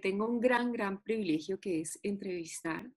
[0.00, 2.90] tengo un gran, gran privilegio que es entrevistar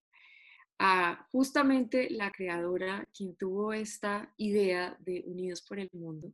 [0.80, 6.34] a justamente la creadora quien tuvo esta idea de Unidos por el Mundo.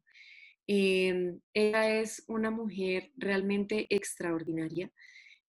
[0.67, 4.91] Em, ella es una mujer realmente extraordinaria,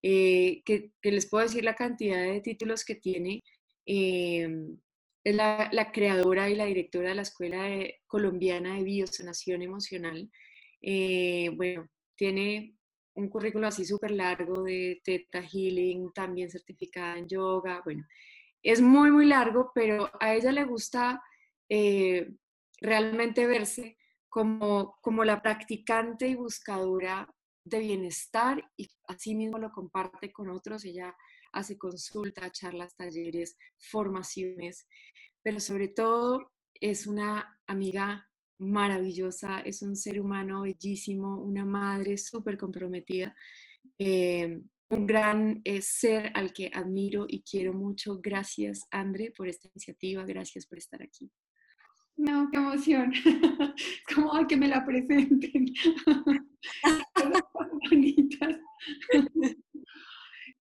[0.02, 3.42] eh, que, les puedo decir la cantidad de títulos que tiene.
[3.86, 4.78] Em,
[5.24, 7.68] es la, creadora y la directora de la Escuela
[8.06, 10.30] Colombiana de Biosanación Emocional.
[10.82, 12.76] Eh, bueno, tiene
[13.14, 17.82] un currículo así súper largo de Theta Healing, también certificada en yoga.
[17.84, 18.06] Bueno,
[18.62, 21.22] es muy, muy largo, pero a ella le gusta
[21.68, 22.30] eh,
[22.80, 23.96] realmente verse
[24.28, 27.28] como, como la practicante y buscadora
[27.64, 30.84] de bienestar y así mismo lo comparte con otros.
[30.84, 31.14] Ella
[31.52, 34.86] hace consultas, charlas, talleres, formaciones,
[35.42, 38.29] pero sobre todo es una amiga
[38.60, 43.34] maravillosa, es un ser humano bellísimo, una madre súper comprometida,
[43.98, 48.20] eh, un gran eh, ser al que admiro y quiero mucho.
[48.20, 51.30] Gracias, André, por esta iniciativa, gracias por estar aquí.
[52.16, 53.12] No, qué emoción.
[53.12, 53.24] Es
[54.14, 55.66] como que me la presenten.
[57.90, 58.56] bonitas.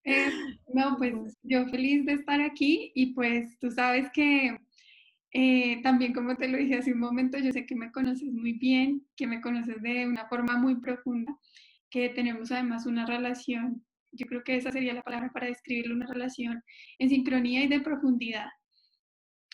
[0.06, 0.32] Eh,
[0.74, 4.58] no, pues yo feliz de estar aquí y pues tú sabes que
[5.32, 8.54] eh, también como te lo dije hace un momento, yo sé que me conoces muy
[8.54, 11.38] bien, que me conoces de una forma muy profunda,
[11.90, 16.08] que tenemos además una relación, yo creo que esa sería la palabra para describirlo, una
[16.08, 16.64] relación
[16.98, 18.50] en sincronía y de profundidad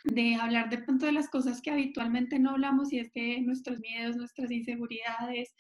[0.06, 3.80] de hablar de pronto de las cosas que habitualmente no hablamos y es que nuestros
[3.80, 5.56] miedos, nuestras inseguridades,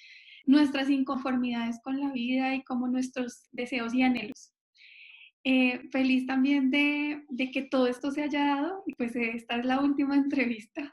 [0.46, 4.55] nuestras inconformidades con la vida y como nuestros deseos y anhelos.
[5.48, 9.66] Eh, feliz también de, de, que todo esto se haya dado y pues esta es
[9.66, 10.92] la última entrevista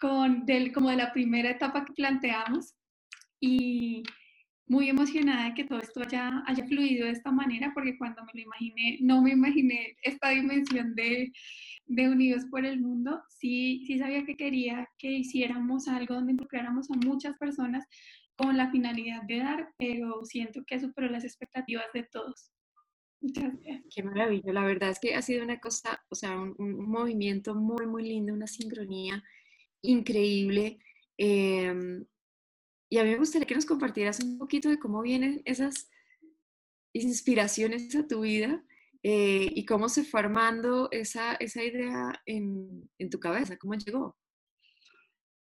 [0.00, 2.74] con del, como de la primera etapa que planteamos
[3.38, 4.02] y
[4.66, 8.30] muy emocionada de que todo esto haya, haya fluido de esta manera porque cuando me
[8.32, 11.30] lo imaginé, no me imaginé esta dimensión de,
[11.84, 16.90] de Unidos por el Mundo, sí, sí sabía que quería que hiciéramos algo donde involucráramos
[16.90, 17.86] a muchas personas
[18.36, 22.50] con la finalidad de dar, pero siento que superó las expectativas de todos.
[23.94, 26.56] Qué maravilla, la verdad es que ha sido una cosa, o sea, un,
[26.90, 29.22] movimiento muy, muy lindo, una sincronía
[29.82, 30.78] increíble.
[31.16, 32.04] Em,
[32.90, 35.88] y a mí me gustaría que nos compartieras un poquito de cómo vienen esas
[36.92, 38.64] inspiraciones a tu vida
[39.02, 44.16] eh, y cómo se fue armando esa, esa idea en, en, tu cabeza, cómo llegó.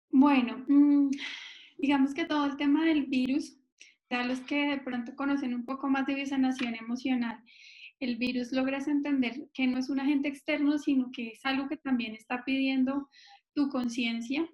[0.10, 1.10] Bueno, mm,
[1.78, 3.58] digamos que todo el tema del virus,
[4.10, 7.44] ya los que de pronto conocen un poco más de sanación emocional,
[8.02, 11.78] el virus logras entender que no es un agente externo, sino que es algo que
[11.78, 13.08] también está pidiendo
[13.54, 14.50] tu conciencia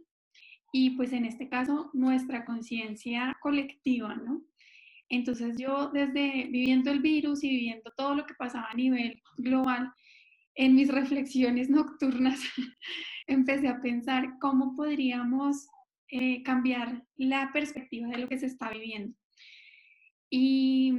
[0.73, 4.43] y pues en este caso nuestra conciencia colectiva, ¿no?
[5.09, 9.93] Entonces yo desde viviendo el virus y viviendo todo lo que pasaba a nivel global,
[10.55, 12.41] en mis reflexiones nocturnas
[13.27, 15.67] empecé a pensar cómo podríamos
[16.09, 19.15] eh, cambiar la perspectiva de lo que se está viviendo.
[20.29, 20.93] Y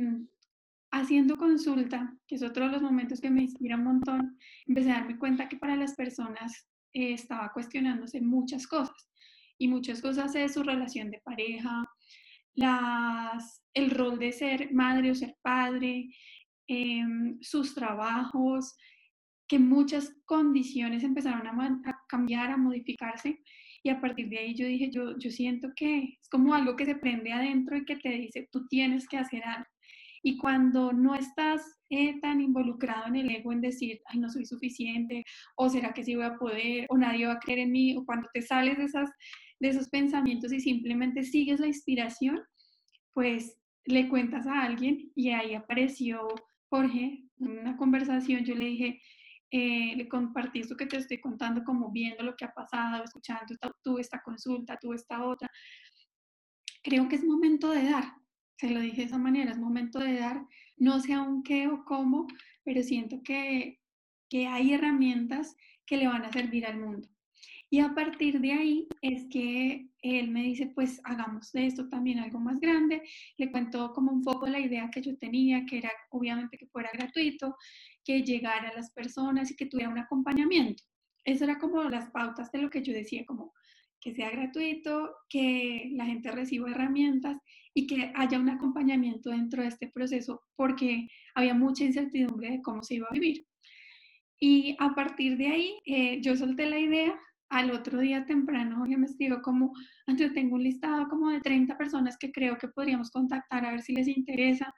[0.90, 4.94] haciendo consulta, que es otro de los momentos que me inspira un montón, empecé a
[4.94, 9.08] darme cuenta que para las personas eh, estaba cuestionándose muchas cosas.
[9.58, 11.84] Y muchas cosas es su relación de pareja,
[13.74, 16.08] el rol de ser madre o ser padre,
[16.66, 18.76] em, sus trabajos,
[19.48, 23.40] que muchas condiciones empezaron a, a, cambiar, a modificarse.
[23.82, 26.84] Y a partir de ahí yo dije, yo, yo siento que es como algo que
[26.84, 29.68] se prende adentro y que te dice, tú tienes que hacer algo.
[30.22, 34.44] Y cuando no estás eh, tan involucrado en el ego, en decir, ay, no soy
[34.44, 35.24] suficiente,
[35.56, 38.04] o será que sí voy a poder, o nadie va a creer en mí, o
[38.04, 39.10] cuando te sales de, esas,
[39.60, 42.40] de esos pensamientos y simplemente sigues la inspiración,
[43.12, 46.28] pues le cuentas a alguien y ahí apareció
[46.70, 49.00] Jorge, en una conversación, yo le dije,
[49.50, 53.54] eh, le compartí esto que te estoy contando, como viendo lo que ha pasado, escuchando,
[53.82, 55.48] tuve esta consulta, tuve esta otra.
[56.82, 58.04] Creo que es momento de dar,
[58.58, 60.44] se lo dije de esa manera, es momento de dar,
[60.76, 62.26] no sé aún qué o cómo,
[62.64, 63.80] pero siento que,
[64.28, 65.56] que hay herramientas
[65.86, 67.08] que le van a servir al mundo.
[67.70, 72.18] Y a partir de ahí es que él me dice, pues hagamos de esto también
[72.18, 73.02] algo más grande.
[73.36, 76.90] Le cuento como un poco la idea que yo tenía, que era obviamente que fuera
[76.92, 77.56] gratuito,
[78.04, 80.82] que llegara a las personas y que tuviera un acompañamiento.
[81.24, 83.52] Eso era como las pautas de lo que yo decía, como
[84.00, 87.38] que sea gratuito, que la gente reciba herramientas
[87.74, 92.82] y que haya un acompañamiento dentro de este proceso porque había mucha incertidumbre de cómo
[92.82, 93.46] se iba a vivir.
[94.40, 97.18] Y a partir de ahí, eh, yo solté la idea
[97.50, 99.72] al otro día temprano Jorge me escribió como,
[100.06, 103.82] antes tengo un listado como de 30 personas que creo que podríamos contactar a ver
[103.82, 104.72] si les interesa.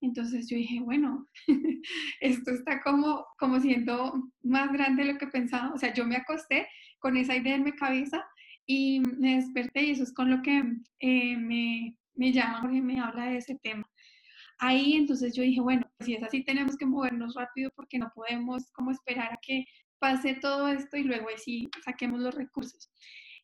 [0.00, 1.26] Entonces yo dije, bueno,
[2.20, 5.72] esto está como, como siendo más grande de lo que pensaba.
[5.72, 6.68] O sea, yo me acosté
[6.98, 8.24] con esa idea en mi cabeza
[8.72, 10.62] y me desperté y eso es con lo que
[11.00, 13.86] eh, me, me llama Jorge me habla de ese tema.
[14.58, 18.10] Ahí entonces yo dije, bueno, pues si es así tenemos que movernos rápido porque no
[18.14, 19.66] podemos como esperar a que
[19.98, 22.90] pase todo esto y luego sí saquemos los recursos.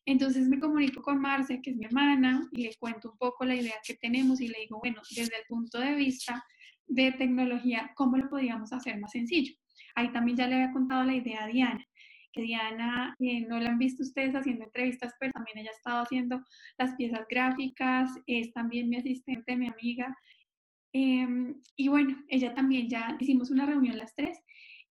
[0.05, 3.55] Entonces me comunico con Marce, que es mi hermana, y le cuento un poco la
[3.55, 6.43] idea que tenemos y le digo, bueno, desde el punto de vista
[6.87, 9.53] de tecnología, ¿cómo lo podríamos hacer más sencillo?
[9.93, 11.85] Ahí también ya le había contado la idea a Diana,
[12.31, 16.03] que Diana, eh, no la han visto ustedes haciendo entrevistas, pero también ella ha estado
[16.03, 16.41] haciendo
[16.77, 20.15] las piezas gráficas, es también mi asistente, mi amiga.
[20.93, 24.39] Em, y bueno, ella también ya hicimos una reunión las tres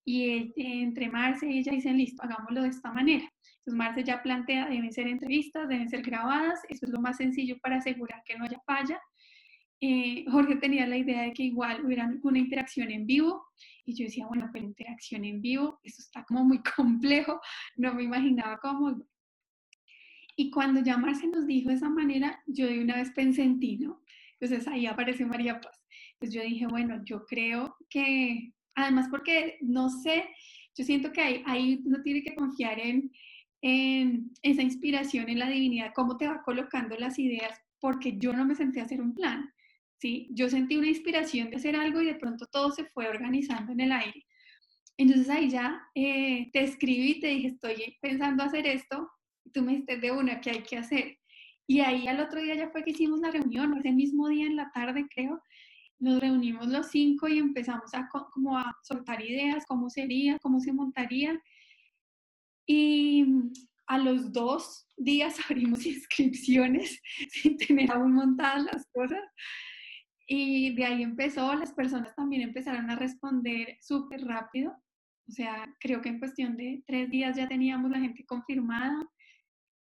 [0.05, 3.25] y eh, entre Marce y ella dicen, listo, hagámoslo de esta manera.
[3.59, 7.59] Entonces Marce ya plantea, deben ser entrevistas, deben ser grabadas, eso es lo más sencillo
[7.61, 9.01] para asegurar que no haya falla.
[9.81, 13.45] Eh, Jorge tenía la idea de que igual hubiera una interacción en vivo
[13.89, 17.41] y yo decía, bueno, pero interacción en vivo, eso está como muy complejo,
[17.77, 19.03] no me imaginaba cómo.
[20.37, 23.59] Y cuando ya Marce nos dijo de esa manera, yo de una vez pensé en
[23.59, 24.03] ti, ¿no?
[24.39, 25.83] Entonces ahí apareció María Paz.
[26.13, 30.29] Entonces yo dije, bueno, yo creo que, además porque, no sé,
[30.77, 33.11] yo siento que ahí, ahí uno tiene que confiar en,
[33.63, 38.45] en esa inspiración, en la divinidad, cómo te va colocando las ideas, porque yo no
[38.45, 39.51] me senté a hacer un plan.
[40.01, 40.29] ¿Sí?
[40.31, 43.81] Yo sentí una inspiración de hacer algo y de pronto todo se fue organizando en
[43.81, 44.25] el aire.
[44.97, 49.09] Entonces ahí ya eh, te escribí y te dije, estoy pensando hacer esto,
[49.45, 51.19] y tú me dijiste de una que hay que hacer.
[51.67, 54.57] Y ahí al otro día ya fue que hicimos la reunión, ese mismo día en
[54.57, 55.43] la tarde creo,
[56.01, 60.73] nos reunimos los cinco y empezamos a, como a soltar ideas, cómo sería, cómo se
[60.73, 61.41] montaría.
[62.67, 63.27] Y
[63.87, 69.21] a los dos días abrimos inscripciones sin tener aún montadas las cosas.
[70.31, 74.73] Y de ahí empezó, las personas también empezaron a responder súper rápido.
[75.27, 79.09] O sea, creo que en cuestión de tres días ya teníamos la gente confirmada.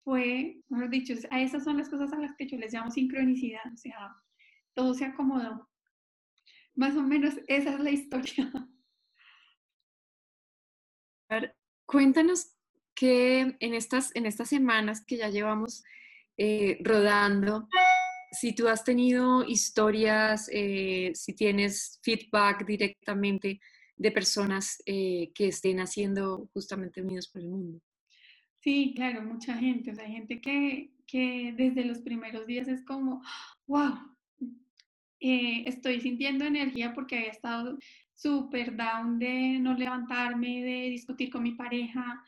[0.03, 3.73] Fue, mejor dicho, a esas son las cosas a las que yo les llamo sincronicidad.
[3.73, 4.13] O sea,
[4.75, 5.71] todo se acomodó.
[6.75, 8.51] Más o menos esa es la historia.
[11.87, 12.57] Cuéntanos
[12.97, 15.85] que en estas, en estas semanas que ya llevamos
[16.37, 17.69] eh, rodando,
[18.35, 23.61] si tú has tenido historias, eh, si tienes feedback directamente
[23.97, 27.81] de personas eh, que estén haciendo justamente Unidos por el Mundo.
[28.61, 29.93] Sí, claro, mucha gente.
[29.93, 33.23] O hay gente que, que desde los primeros días es como,
[33.67, 33.95] wow,
[35.21, 37.79] eh, estoy sintiendo energía porque había estado
[38.15, 42.23] súper down de no levantarme, de discutir con mi pareja,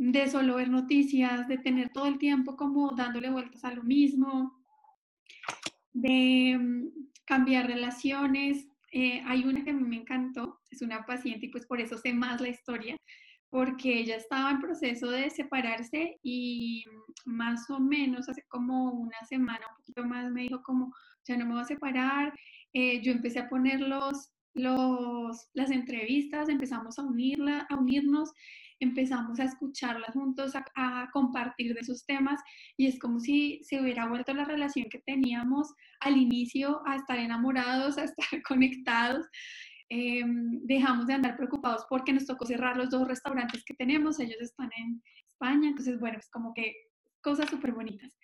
[0.00, 4.58] de solo ver noticias, de tener todo el tiempo como dándole vueltas a lo mismo,
[5.92, 6.88] de mm,
[7.26, 8.66] cambiar relaciones.
[8.92, 11.98] Eh, hay una que a mí me encantó, es una paciente y pues por eso
[11.98, 12.96] sé más la historia,
[13.50, 19.22] porque ella estaba en proceso de separarse y mm, más o menos hace como una
[19.28, 20.94] semana, un poquito más, me dijo como,
[21.28, 22.32] ya no me voy a separar.
[22.72, 28.32] Eh, yo empecé a poner los, los, las entrevistas, empezamos a, unirla, a unirnos
[28.80, 32.40] empezamos a escucharlas juntos, a, compartir de esos temas
[32.76, 37.18] y es como si se hubiera vuelto la relación que teníamos al inicio a estar
[37.18, 39.26] enamorados, a estar conectados.
[39.88, 44.40] Em, dejamos de andar preocupados porque nos tocó cerrar los dos restaurantes que tenemos, ellos
[44.40, 46.74] están en España, entonces bueno, es como que
[47.20, 48.16] cosas súper bonitas.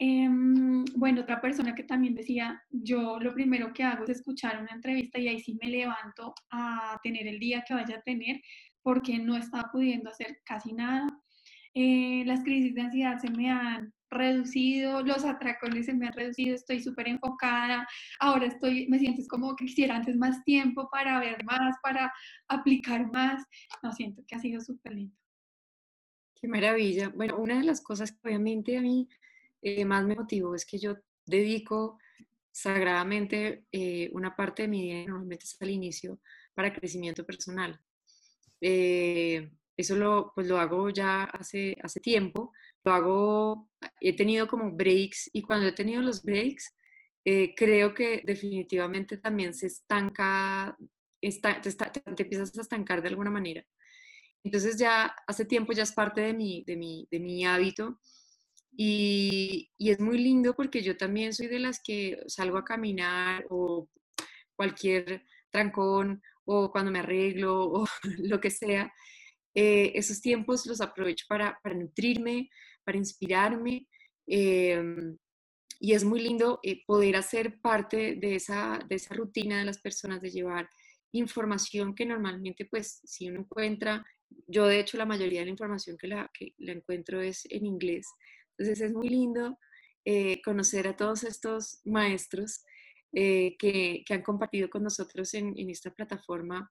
[0.00, 4.72] Em, bueno, otra persona que también decía, yo lo primero que hago es escuchar una
[4.72, 8.40] entrevista y ahí sí me levanto a tener el día que vaya a tener
[8.88, 11.06] porque no estaba pudiendo hacer casi nada.
[11.74, 16.54] Eh, las crisis de ansiedad se me han reducido, los atracones se me han reducido,
[16.54, 17.86] estoy súper enfocada,
[18.18, 22.10] ahora estoy, me siento como que quisiera antes más tiempo para ver más, para
[22.48, 23.44] aplicar más,
[23.82, 25.14] no, siento que ha sido súper lindo.
[26.40, 27.10] Qué maravilla.
[27.10, 29.06] Bueno, una de las cosas que obviamente a mí
[29.60, 31.98] eh, más me motivó es que yo dedico
[32.50, 36.22] sagradamente eh, una parte de mi día, normalmente es al inicio,
[36.54, 37.78] para crecimiento personal.
[38.60, 42.52] Eh, eso lo, pues lo hago ya hace, hace tiempo.
[42.84, 46.74] Lo hago, he tenido como breaks y cuando he tenido los breaks,
[47.24, 50.76] eh, creo que definitivamente también se estanca,
[51.20, 53.64] está, te, te, empiezas a estancar de alguna manera.
[54.42, 58.00] Entonces ya hace tiempo ya es parte de mi, de mi, de mi hábito
[58.72, 63.44] y, y, es muy lindo porque yo también soy de las que salgo a caminar
[63.50, 63.88] o
[64.56, 67.86] cualquier trancón o cuando me arreglo o
[68.18, 68.92] lo que sea.
[69.54, 72.48] eh, esos tiempos los aprovecho para, para nutrirme,
[72.84, 73.86] para inspirarme.
[74.26, 75.16] Em,
[75.80, 79.80] y es muy lindo eh, poder hacer parte de esa, de esa rutina de las
[79.80, 80.68] personas, de llevar
[81.12, 84.04] información que normalmente, pues, si uno encuentra,
[84.46, 87.66] yo de hecho la mayoría de la información que la, que la encuentro es en
[87.66, 88.06] inglés.
[88.56, 89.58] Entonces es muy lindo
[90.04, 92.64] eh, conocer a todos estos maestros
[93.12, 96.70] eh, que, que, han compartido con nosotros en, en esta plataforma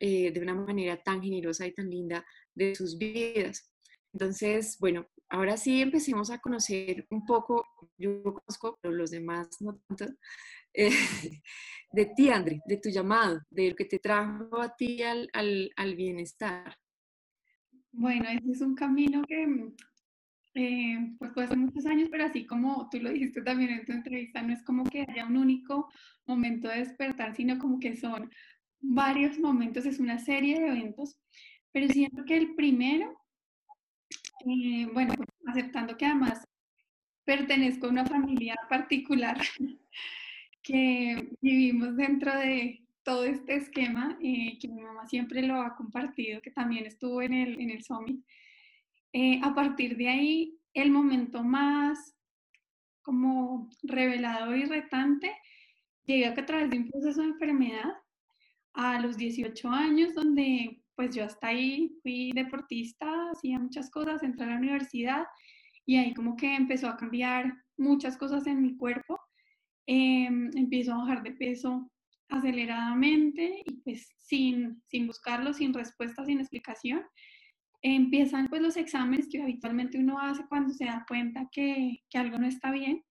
[0.00, 3.70] de una manera tan generosa y tan linda de sus vidas.
[4.14, 7.66] Entonces, bueno, ahora sí empecemos a conocer un poco,
[7.98, 10.06] yo conozco, pero los demás no tanto,
[10.74, 10.90] eh,
[11.90, 15.96] de ti, André, de tu llamado, de lo que te trajo a ti al, al,
[15.96, 16.76] bienestar.
[17.90, 19.72] Bueno, ese es un camino que
[20.54, 23.92] eh, pues fue hace muchos años, pero así como tú lo dijiste también en tu
[23.92, 25.88] entrevista, no es como que haya un único
[26.26, 28.30] momento de despertar, sino como que son
[28.80, 31.16] varios momentos, es una serie de eventos,
[31.72, 33.24] pero siento que el primero
[34.46, 35.14] eh, bueno,
[35.46, 36.46] aceptando que además
[37.24, 39.38] pertenezco a una familia particular
[40.62, 46.40] que vivimos dentro de todo este esquema, eh, que mi mamá siempre lo ha compartido,
[46.42, 48.24] que también estuvo en el, en el Summit.
[49.16, 52.16] Eh, a partir de ahí, el momento más
[53.00, 55.32] como revelador y retante
[56.04, 57.92] llega a través de un proceso de enfermedad
[58.72, 64.46] a los 18 años, donde pues yo hasta ahí fui deportista, hacía muchas cosas, entré
[64.46, 65.24] a la universidad
[65.86, 69.20] y ahí como que empezó a cambiar muchas cosas en mi cuerpo.
[69.86, 71.88] Em, empiezo a bajar de peso
[72.30, 77.04] aceleradamente y pues sin, sin buscarlo, sin respuesta, sin explicación.
[77.86, 82.38] Empiezan pues los exámenes que habitualmente uno hace cuando se da cuenta que, que algo
[82.38, 83.04] no está bien.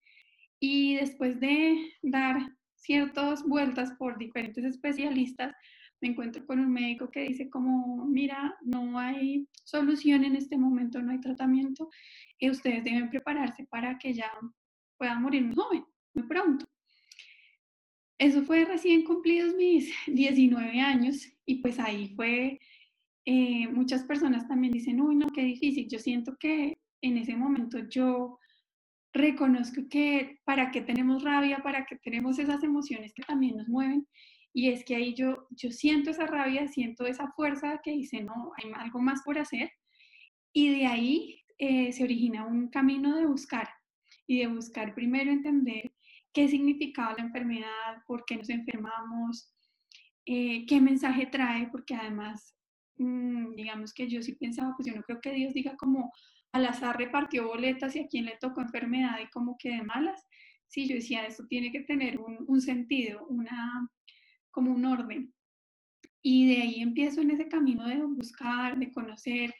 [0.59, 2.41] Y después de dar
[2.73, 5.53] ciertas vueltas por diferentes especialistas,
[6.01, 11.01] me encuentro con un médico que dice como, mira, no hay solución en este momento,
[11.01, 11.89] no hay tratamiento,
[12.39, 14.31] y ustedes deben prepararse para que ya
[14.97, 16.65] puedan morir muy joven, muy pronto.
[18.17, 22.59] Eso fue recién cumplidos mis 19 años y pues ahí fue,
[23.25, 25.87] eh, muchas personas también dicen, uy, no, qué difícil.
[25.89, 28.39] Yo siento que en ese momento yo
[29.13, 34.07] reconozco que para qué tenemos rabia, para qué tenemos esas emociones que también nos mueven
[34.53, 38.51] y es que ahí yo, yo siento esa rabia, siento esa fuerza que dice, no,
[38.57, 39.71] hay algo más por hacer.
[40.53, 43.67] Y de ahí eh, se origina un camino de buscar
[44.27, 45.91] y de buscar primero entender
[46.33, 49.51] qué significaba la enfermedad, por qué nos enfermamos,
[50.27, 52.55] eh, qué mensaje trae, porque además,
[52.97, 56.11] mm, digamos que yo sí pensaba, pues yo no creo que Dios diga como
[56.51, 60.27] al azar repartió boletas y a quien le tocó enfermedad y como que de malas.
[60.67, 63.89] Sí, yo decía, esto tiene que tener un, un sentido, una,
[64.51, 65.33] como un orden.
[66.21, 69.53] Y de ahí empiezo en ese camino de buscar, de conocer,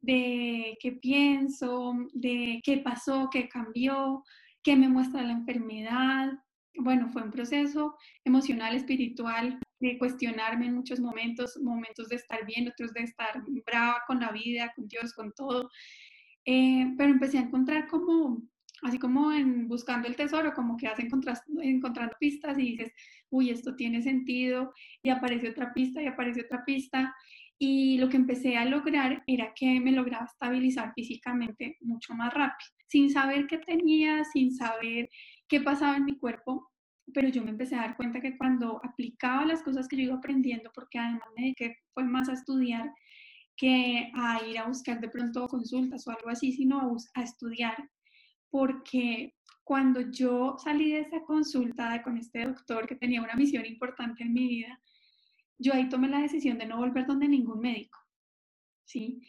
[0.00, 4.24] de qué pienso, de qué pasó, qué cambió,
[4.62, 6.32] qué me muestra la enfermedad.
[6.74, 12.68] Bueno, fue un proceso emocional, espiritual, de cuestionarme en muchos momentos, momentos de estar bien,
[12.68, 15.68] otros de estar brava con la vida, con Dios, con todo.
[16.44, 18.42] Eh, pero empecé a encontrar como
[18.82, 22.92] así como en buscando el tesoro, como que vas encontrando, pistas y dices,
[23.30, 24.72] uy, esto tiene sentido,
[25.04, 27.14] y aparece otra pista y aparece otra pista.
[27.60, 32.70] Y lo que empecé a lograr era que me lograba estabilizar físicamente mucho más rápido,
[32.88, 35.08] sin saber qué tenía, sin saber
[35.46, 36.71] qué pasaba en mi cuerpo,
[37.12, 40.16] pero yo me empecé a dar cuenta que cuando aplicaba las cosas que yo iba
[40.16, 42.92] aprendiendo, porque además me dediqué fue más a estudiar
[43.56, 47.76] que a ir a buscar de pronto consultas o algo así, sino a, estudiar
[48.50, 54.22] porque cuando yo salí de esa consulta con este doctor que tenía una misión importante
[54.22, 54.80] en mi vida,
[55.58, 57.98] yo ahí tomé la decisión de no volver donde ningún médico,
[58.84, 59.22] ¿sí?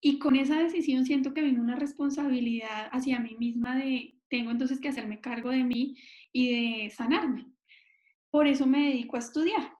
[0.00, 4.80] Y con esa decisión siento que vino una responsabilidad hacia mí misma de, tengo entonces
[4.80, 5.96] que hacerme cargo de mí
[6.32, 7.46] y de sanarme.
[8.30, 9.72] Por eso me dedico a estudiar.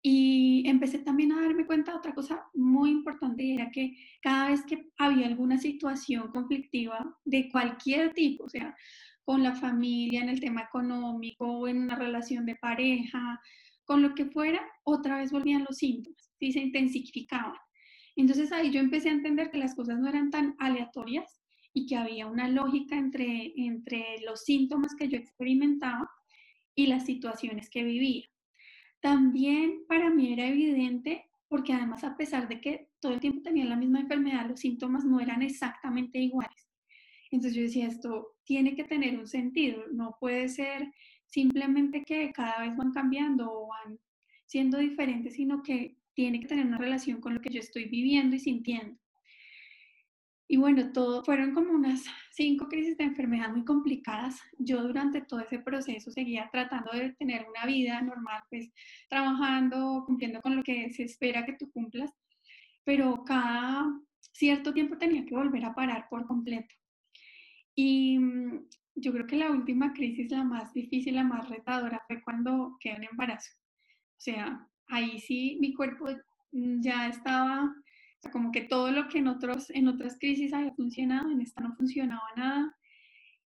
[0.00, 4.64] Y empecé también a darme cuenta de otra cosa muy importante era que cada vez
[4.64, 8.76] que había alguna situación conflictiva de cualquier tipo, o sea,
[9.24, 13.40] con la familia, en el tema económico, en una relación de pareja,
[13.84, 17.58] con lo que fuera, otra vez volvían los síntomas y se intensificaban.
[18.16, 21.37] Entonces ahí yo empecé a entender que las cosas no eran tan aleatorias
[21.72, 26.10] y que había una lógica entre, entre los síntomas que yo experimentaba
[26.74, 28.26] y las situaciones que vivía.
[29.00, 33.64] También para mí era evidente, porque además a pesar de que todo el tiempo tenía
[33.64, 36.68] la misma enfermedad, los síntomas no eran exactamente iguales.
[37.30, 40.92] Entonces yo decía, esto tiene que tener un sentido, no puede ser
[41.26, 43.98] simplemente que cada vez van cambiando o van
[44.46, 48.34] siendo diferentes, sino que tiene que tener una relación con lo que yo estoy viviendo
[48.34, 48.98] y sintiendo.
[50.50, 54.40] Y bueno, todo fueron como unas cinco crisis de enfermedad muy complicadas.
[54.58, 58.72] Yo durante todo ese proceso seguía tratando de tener una vida normal, pues
[59.10, 62.10] trabajando, cumpliendo con lo que se espera que tú cumplas,
[62.82, 63.86] pero cada
[64.32, 66.74] cierto tiempo tenía que volver a parar por completo.
[67.74, 72.22] Y mm, yo creo que la última crisis, la más difícil, la más retadora, fue
[72.22, 73.52] cuando quedé en embarazo.
[74.16, 76.06] O sea, ahí sí mi cuerpo
[76.52, 77.74] mm, ya estaba
[78.32, 81.74] como que todo lo que en, otros, en otras crisis había funcionado, en esta no
[81.76, 82.76] funcionaba nada.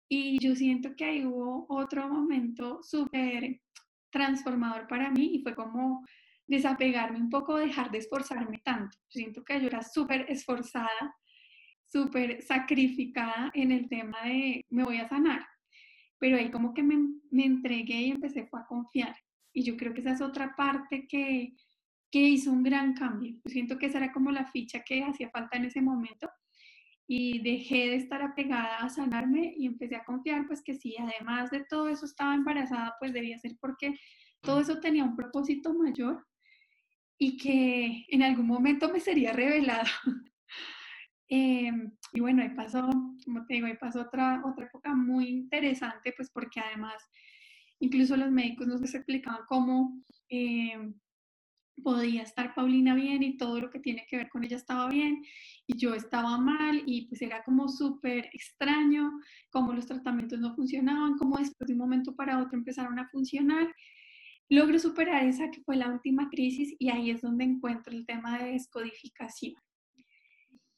[0.09, 3.61] Y yo siento que ahí hubo otro momento súper
[4.09, 6.05] transformador para mí y fue como
[6.47, 8.97] desapegarme un poco, dejar de esforzarme tanto.
[9.09, 11.15] Yo siento que yo era súper esforzada,
[11.85, 15.45] súper sacrificada en el tema de me voy a sanar.
[16.19, 16.97] Pero ahí como que me,
[17.31, 19.15] me entregué y empecé a confiar.
[19.53, 21.53] Y yo creo que esa es otra parte que,
[22.11, 23.39] que hizo un gran cambio.
[23.45, 26.29] Siento que esa era como la ficha que hacía falta en ese momento
[27.07, 31.49] y dejé de estar apegada a sanarme y empecé a confiar pues que sí, además
[31.51, 33.97] de todo eso estaba embarazada, pues debía ser porque
[34.41, 36.25] todo eso tenía un propósito mayor
[37.17, 39.87] y que en algún momento me sería revelado.
[41.29, 42.89] Em, y bueno, ahí pasó,
[43.25, 47.03] como te digo, ahí pasó otra, otra época muy interesante, pues porque además
[47.79, 50.93] incluso los médicos nos explicaban cómo eh,
[51.83, 55.23] podía estar Paulina bien y todo lo que tiene que ver con ella estaba bien
[55.65, 59.11] y yo estaba mal y pues era como súper extraño
[59.49, 63.73] cómo los tratamientos no funcionaban, cómo después de un momento para otro empezaron a funcionar.
[64.49, 68.37] Logro superar esa que fue la última crisis y ahí es donde encuentro el tema
[68.37, 69.55] de descodificación.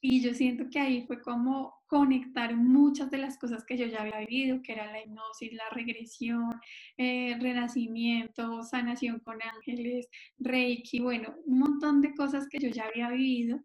[0.02, 4.00] Y yo siento que ahí fue como conectar muchas de las cosas que yo ya
[4.00, 6.58] había vivido, que era la hipnosis, la regresión,
[6.96, 10.08] eh, renacimiento, sanación con ángeles,
[10.38, 13.60] reiki, bueno, un montón de cosas que yo ya había vivido.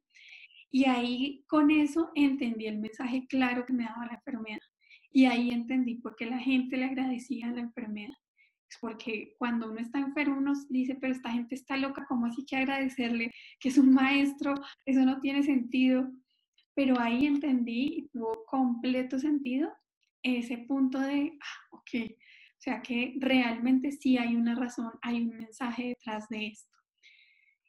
[0.71, 4.59] Y ahí con eso entendí el mensaje claro que me daba la enfermedad.
[5.11, 8.15] Y ahí entendí por qué la gente le agradecía la enfermedad.
[8.69, 12.45] Es porque cuando uno está enfermo uno dice, pero esta gente está loca, ¿cómo así
[12.45, 14.55] que agradecerle que es un maestro?
[14.85, 16.11] Eso no tiene sentido
[16.75, 19.71] pero ahí entendí y tuvo completo sentido
[20.21, 25.37] ese punto de, ah, ok, o sea que realmente sí hay una razón, hay un
[25.37, 26.75] mensaje detrás de esto.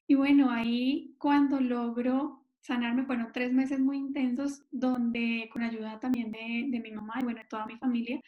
[0.09, 6.33] Y bueno, ahí cuando logro sanarme, fueron tres meses muy intensos donde con ayuda también
[6.33, 8.21] de, de mi mamá y bueno, de toda mi familia,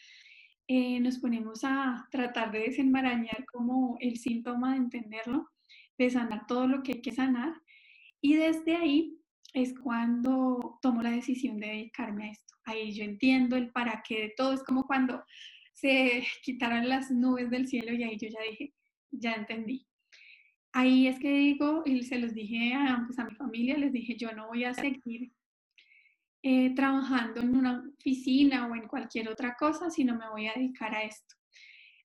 [0.69, 5.51] eh, nos ponemos a tratar de desenmarañar como el síntoma de entenderlo,
[5.97, 7.55] de sanar todo lo que hay que sanar.
[8.21, 9.19] Y desde ahí
[9.63, 12.55] es cuando tomo la decisión de dedicarme a esto.
[12.65, 14.53] Ahí yo entiendo el para qué de todo.
[14.53, 15.25] Es como cuando
[15.73, 18.75] se quitaron las nubes del cielo y ahí yo ya dije,
[19.11, 19.87] ya entendí.
[20.73, 24.17] Ahí es que digo, y se los dije a, pues, a mi familia, les dije,
[24.17, 25.33] yo no voy a seguir
[26.43, 30.95] eh, trabajando en una oficina o en cualquier otra cosa, sino me voy a dedicar
[30.95, 31.35] a esto.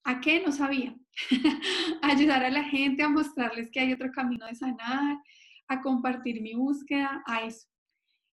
[0.05, 0.41] ¿A qué?
[0.41, 0.95] No sabía.
[2.01, 5.17] Ayudar a la gente a mostrarles que hay otro camino de sanar,
[5.67, 7.67] a compartir mi búsqueda, a eso.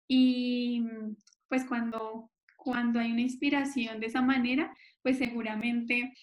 [0.08, 0.82] Y
[1.48, 6.14] pues cuando, cuando hay una inspiración de esa manera, pues seguramente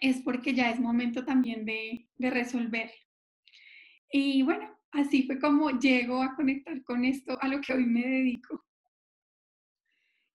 [0.00, 2.90] es porque ya es momento también de, de resolver.
[4.10, 8.02] Y bueno, así fue como llego a conectar con esto, a lo que hoy me
[8.02, 8.64] dedico.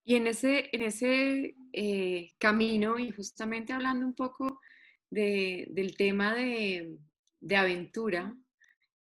[0.05, 4.59] Y en ese, en ese eh, camino, y justamente hablando un poco
[5.09, 6.97] de, del tema de,
[7.39, 8.35] de aventura,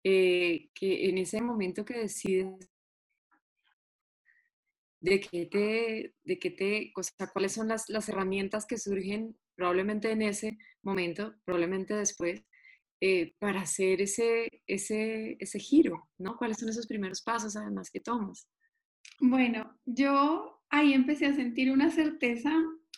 [0.05, 2.71] eh, que en ese momento que decides
[5.01, 10.11] de qué te, de qué te, o cuáles son las, las, herramientas que surgen probablemente
[10.11, 12.43] en ese momento, probablemente después,
[13.01, 16.37] eh, para hacer ese, ese, ese giro, ¿no?
[16.37, 18.49] ¿Cuáles son esos primeros pasos además que tomas?
[19.21, 22.53] Bueno, yo ahí empecé a sentir una certeza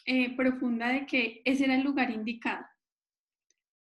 [0.07, 2.65] eh, profunda de que ese era el lugar indicado.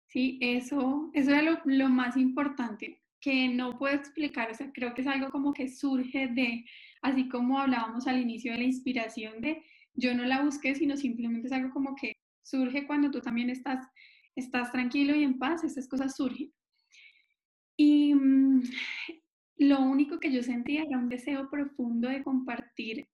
[0.08, 4.93] Sí, eso, eso era lo, lo más importante que no puedo explicar, o sea, creo
[4.93, 6.65] que es algo como que surge de,
[7.01, 11.47] así como hablábamos al inicio de la inspiración de, yo no la busqué, sino simplemente
[11.47, 13.86] es algo como que surge cuando tú también estás,
[14.36, 16.51] estás tranquilo y en paz, esas cosas surgen.
[17.77, 18.63] Y mm,
[19.58, 23.08] lo único que yo sentía era un deseo profundo de compartir,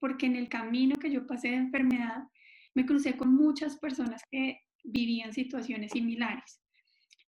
[0.00, 2.24] porque en el camino que yo pasé de enfermedad,
[2.74, 6.60] me crucé con muchas personas que vivían situaciones similares.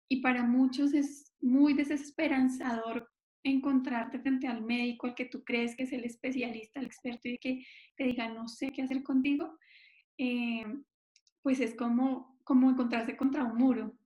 [0.09, 3.11] Y para muchos es muy desesperanzador
[3.45, 7.39] encontrarte frente al médico al que tú crees que es el especialista, el experto y
[7.39, 9.59] que te diga no sé qué hacer contigo,
[10.19, 10.65] eh,
[11.43, 13.99] pues es como, como encontrarse contra un muro.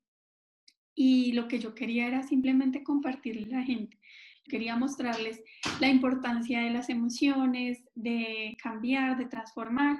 [0.99, 3.99] y lo que yo quería era simplemente compartirle a la gente.
[4.45, 5.43] Quería mostrarles
[5.79, 9.99] la importancia de las emociones, de cambiar, de transformar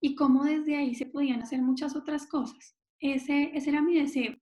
[0.00, 2.76] y cómo desde ahí se podían hacer muchas otras cosas.
[3.00, 4.36] Ese, ese era mi deseo.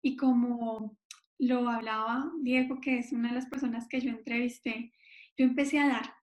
[0.00, 0.96] Y como
[1.42, 4.92] lo hablaba Diego, que es una de las personas que yo entrevisté,
[5.36, 6.14] yo empecé a dar.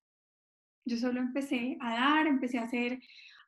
[0.86, 3.02] Yo solo empecé a dar, empecé a hacer,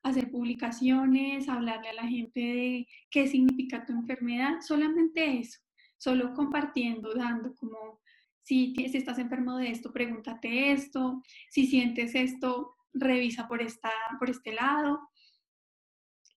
[0.03, 5.59] a hacer publicaciones, a hablarle a la gente de qué significa tu enfermedad, solamente eso,
[5.97, 8.01] solo compartiendo, dando como
[8.43, 11.23] si, estás enfermo de esto, pregúntate esto.
[11.49, 15.09] Si sientes esto, revisa por, esta, por este lado.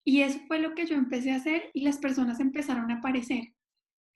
[0.04, 3.54] Y eso fue lo que yo empecé a hacer y las personas empezaron a aparecer.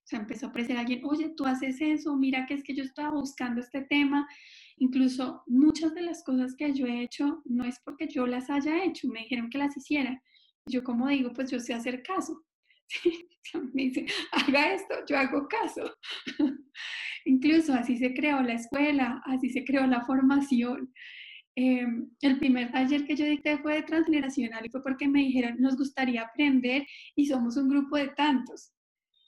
[0.06, 2.84] O sea, empezó a aparecer alguien, oye, tú haces eso, mira que es que yo
[2.84, 4.28] estaba buscando este tema.
[4.76, 8.84] Incluso muchas de las cosas que yo he hecho no es porque yo las haya
[8.84, 10.22] hecho, me dijeron que las hiciera.
[10.70, 12.44] Yo como digo, pues yo sé hacer caso.
[13.74, 15.92] Me dice, haga esto, yo hago caso.
[17.24, 20.92] Incluso así se creó la escuela, así se creó la formación.
[21.56, 25.56] Em, el primer taller que yo dicté fue de transgeneracional y fue porque me dijeron,
[25.58, 28.75] nos gustaría aprender y somos un grupo de tantos.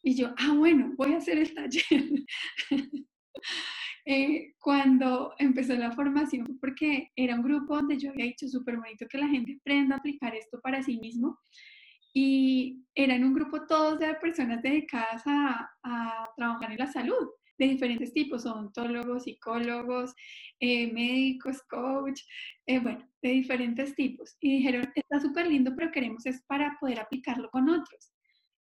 [0.09, 1.85] Y yo, ah, bueno, voy a hacer el taller.
[4.07, 9.05] eh, cuando empezó la formación, porque era un grupo donde yo había dicho súper bonito
[9.07, 11.39] que la gente aprenda a aplicar esto para sí mismo.
[12.15, 17.67] Y eran un grupo todos de personas dedicadas a, a trabajar en la salud de
[17.67, 20.15] diferentes tipos, odontólogos, psicólogos,
[20.59, 22.23] eh, médicos, coach,
[22.67, 24.39] eh, bueno, de diferentes tipos.
[24.41, 28.15] Y dijeron, está súper lindo, pero queremos es para poder aplicarlo con otros.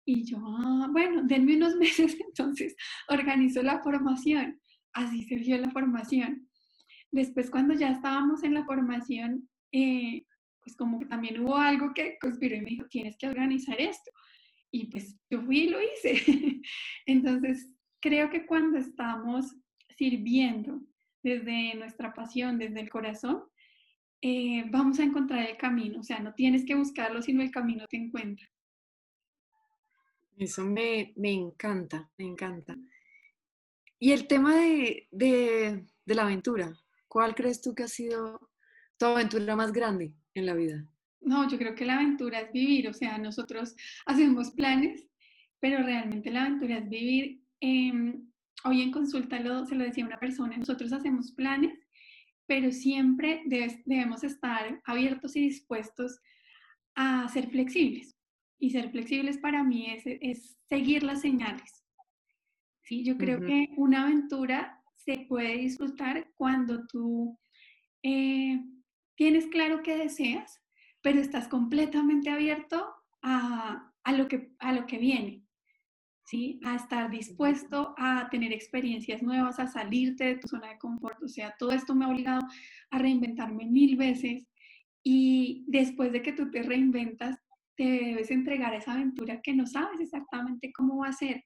[0.09, 2.75] Y yo, ah, bueno, denme unos meses, entonces
[3.09, 4.57] organizo la formación.
[4.93, 6.47] Así surgió la formación.
[7.11, 10.23] Después, cuando ya estábamos en la formación, eh,
[10.63, 14.09] pues como que también hubo algo que conspiró y me dijo, tienes que organizar esto.
[14.71, 16.23] Y pues yo fui y lo hice.
[17.05, 19.57] Entonces, creo que cuando estamos
[19.97, 20.81] sirviendo
[21.21, 23.43] desde nuestra pasión, desde el corazón,
[24.21, 25.99] eh, vamos a encontrar el camino.
[25.99, 28.47] O sea, no tienes que buscarlo, sino el camino te encuentra.
[30.37, 32.75] Eso me, encanta, me encanta.
[33.99, 36.71] Y el tema de, de, de la aventura,
[37.07, 38.51] ¿cuál crees tú que ha sido
[38.97, 40.85] tu aventura más grande en la vida?
[41.21, 45.07] No, yo creo que la aventura es vivir, o sea, nosotros hacemos planes,
[45.59, 48.31] pero realmente la aventura es vivir Em,
[48.63, 51.79] hoy en consulta se lo decía una persona, nosotros hacemos planes,
[52.45, 56.19] pero siempre debemos estar abiertos y dispuestos
[56.95, 58.15] a ser flexibles.
[58.59, 61.83] Y ser flexibles para mí es, seguir las señales.
[62.81, 63.03] ¿sí?
[63.03, 67.37] Yo creo que una aventura se puede disfrutar cuando tú
[68.03, 68.59] eh,
[69.15, 70.61] tienes claro qué deseas,
[71.01, 75.43] pero estás completamente abierto a, lo, que, a lo que viene.
[76.27, 76.59] ¿sí?
[76.65, 81.21] A estar dispuesto a tener experiencias nuevas, a salirte de tu zona de confort.
[81.23, 82.45] O sea, todo esto me ha obligado
[82.91, 84.45] a reinventarme mil veces
[85.03, 87.39] y después de que tú te reinventas,
[87.77, 91.43] te debes entregar a esa aventura que no sabes exactamente cómo va a ser.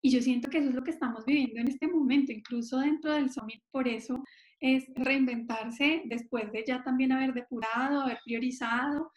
[0.00, 3.12] Y yo siento que eso es lo que estamos viviendo en este momento, incluso dentro
[3.12, 4.22] del Summit, por eso
[4.60, 9.10] es reinventarse después de ya también haber depurado, haber priorizado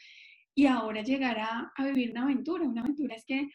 [0.55, 2.65] y ahora llegar a, a vivir una aventura.
[2.65, 3.47] Una aventura es que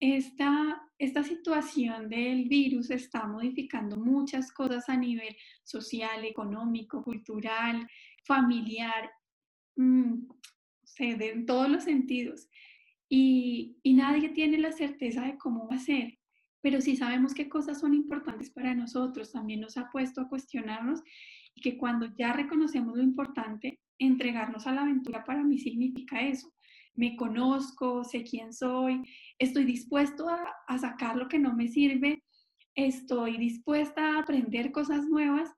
[0.00, 7.86] esta, esta situación del virus está modificando muchas cosas a nivel social, económico, cultural,
[8.24, 9.10] familiar,
[10.98, 12.48] en todos los sentidos.
[13.08, 16.18] Y, y nadie tiene la certeza de cómo va a ser,
[16.60, 19.32] pero sí sabemos qué cosas son importantes para nosotros.
[19.32, 21.02] También nos ha puesto a cuestionarnos
[21.54, 26.52] y que cuando ya reconocemos lo importante, entregarnos a la aventura para mí significa eso
[26.94, 29.02] me conozco, sé quién soy,
[29.38, 32.22] estoy dispuesto a, sacar lo que no me sirve,
[32.74, 35.50] estoy dispuesta a aprender cosas nuevas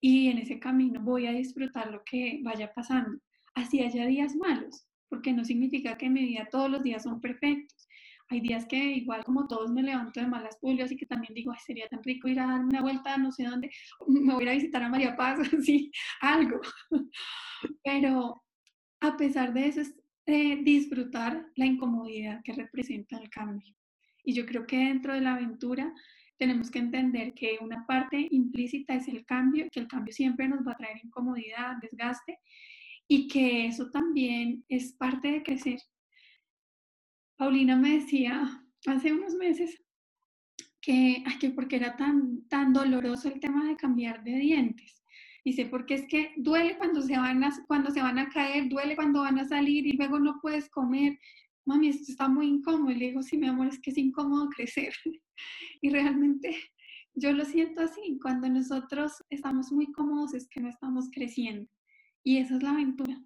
[0.00, 3.18] y en ese camino voy a disfrutar lo que vaya pasando.
[3.54, 7.88] Así haya días malos, porque no significa que mi vida todos los días son perfectos.
[8.28, 11.52] Hay días que igual como todos me levanto de malas pulgas y que también digo,
[11.66, 13.70] sería tan rico ir a dar una vuelta no sé dónde,
[14.06, 16.60] me voy a visitar a María Paz, así, algo.
[17.84, 18.42] Pero
[19.00, 19.82] a pesar de eso,
[20.26, 23.74] de disfrutar la incomodidad que representa el cambio.
[24.24, 25.92] Y yo creo que dentro de la aventura
[26.38, 30.66] tenemos que entender que una parte implícita es el cambio, que el cambio siempre nos
[30.66, 32.38] va a traer incomodidad, desgaste,
[33.12, 35.78] y que eso también es parte de crecer.
[37.36, 39.84] Paulina me decía hace unos meses
[40.80, 45.04] que, ay, que porque era tan, tan doloroso el tema de cambiar de dientes.
[45.44, 48.96] Dice, porque es que duele cuando se, van a, cuando se van a caer, duele
[48.96, 51.18] cuando van a salir y luego no puedes comer.
[51.66, 52.92] Mami, esto está muy incómodo.
[52.92, 54.94] Y le digo, sí, mi amor, es que es incómodo crecer.
[55.82, 56.56] Y realmente
[57.14, 61.68] yo lo siento así, cuando nosotros estamos muy cómodos es que no estamos creciendo.
[62.24, 63.20] Y esa es la aventura.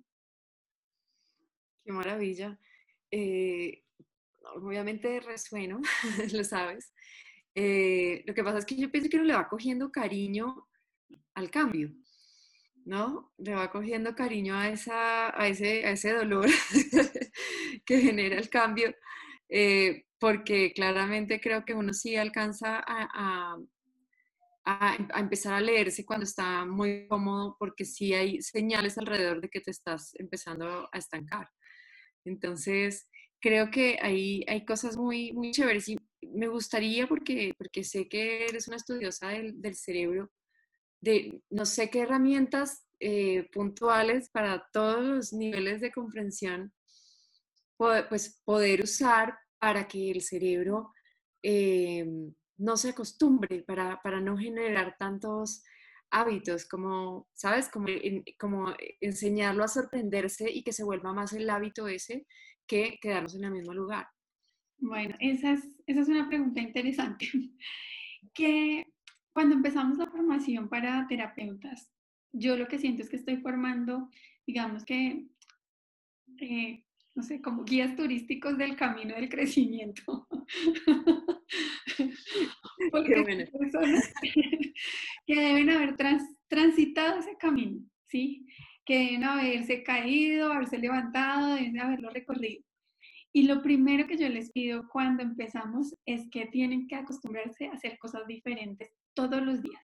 [1.85, 2.59] Qué maravilla.
[3.11, 3.85] Eh,
[4.55, 5.81] obviamente resueno,
[6.33, 6.93] lo sabes.
[7.55, 10.69] Eh, lo que pasa es que yo pienso que uno le va cogiendo cariño
[11.35, 11.93] al cambio,
[12.85, 13.33] ¿no?
[13.39, 16.49] Le va cogiendo cariño a, esa, a, ese, a ese dolor
[17.87, 18.95] que genera el cambio,
[19.49, 23.57] eh, porque claramente creo que uno sí alcanza a, a,
[24.67, 29.61] a, empezar a leerse cuando está muy cómodo, porque sí hay señales alrededor de que
[29.61, 31.49] te estás empezando a estancar.
[32.25, 33.09] Entonces,
[33.41, 38.47] creo que hay, hay cosas muy, muy chéveres y me gustaría, porque, porque sé que
[38.47, 40.33] eres una estudiosa del, del cerebro,
[41.01, 46.73] de no sé qué herramientas eh, puntuales para todos los niveles de comprensión,
[47.77, 50.93] pues poder usar para que el cerebro
[51.43, 52.05] eh,
[52.59, 55.63] no se acostumbre, para, para, no generar tantos
[56.11, 57.69] hábitos, como, ¿sabes?
[57.69, 57.87] Como,
[58.39, 62.27] como enseñarlo a sorprenderse y que se vuelva más el hábito ese
[62.67, 64.07] que quedarnos en el mismo lugar.
[64.79, 67.29] Bueno, esa es, esa es una pregunta interesante.
[68.35, 68.87] que
[69.33, 71.91] cuando empezamos la formación para terapeutas,
[72.33, 74.11] yo lo que siento es que estoy formando,
[74.47, 75.27] digamos que,
[76.41, 80.27] eh, no sé, como guías turísticos del camino del crecimiento.
[82.93, 83.45] Porque bueno.
[83.59, 84.13] personas
[85.27, 85.97] que deben haber
[86.49, 88.47] transitado ese camino, ¿sí?
[88.85, 92.63] Que deben haberse caído, haberse levantado, deben haberlo recorrido.
[93.33, 97.73] Y lo primero que yo les pido cuando empezamos es que tienen que acostumbrarse a
[97.73, 99.83] hacer cosas diferentes todos los días.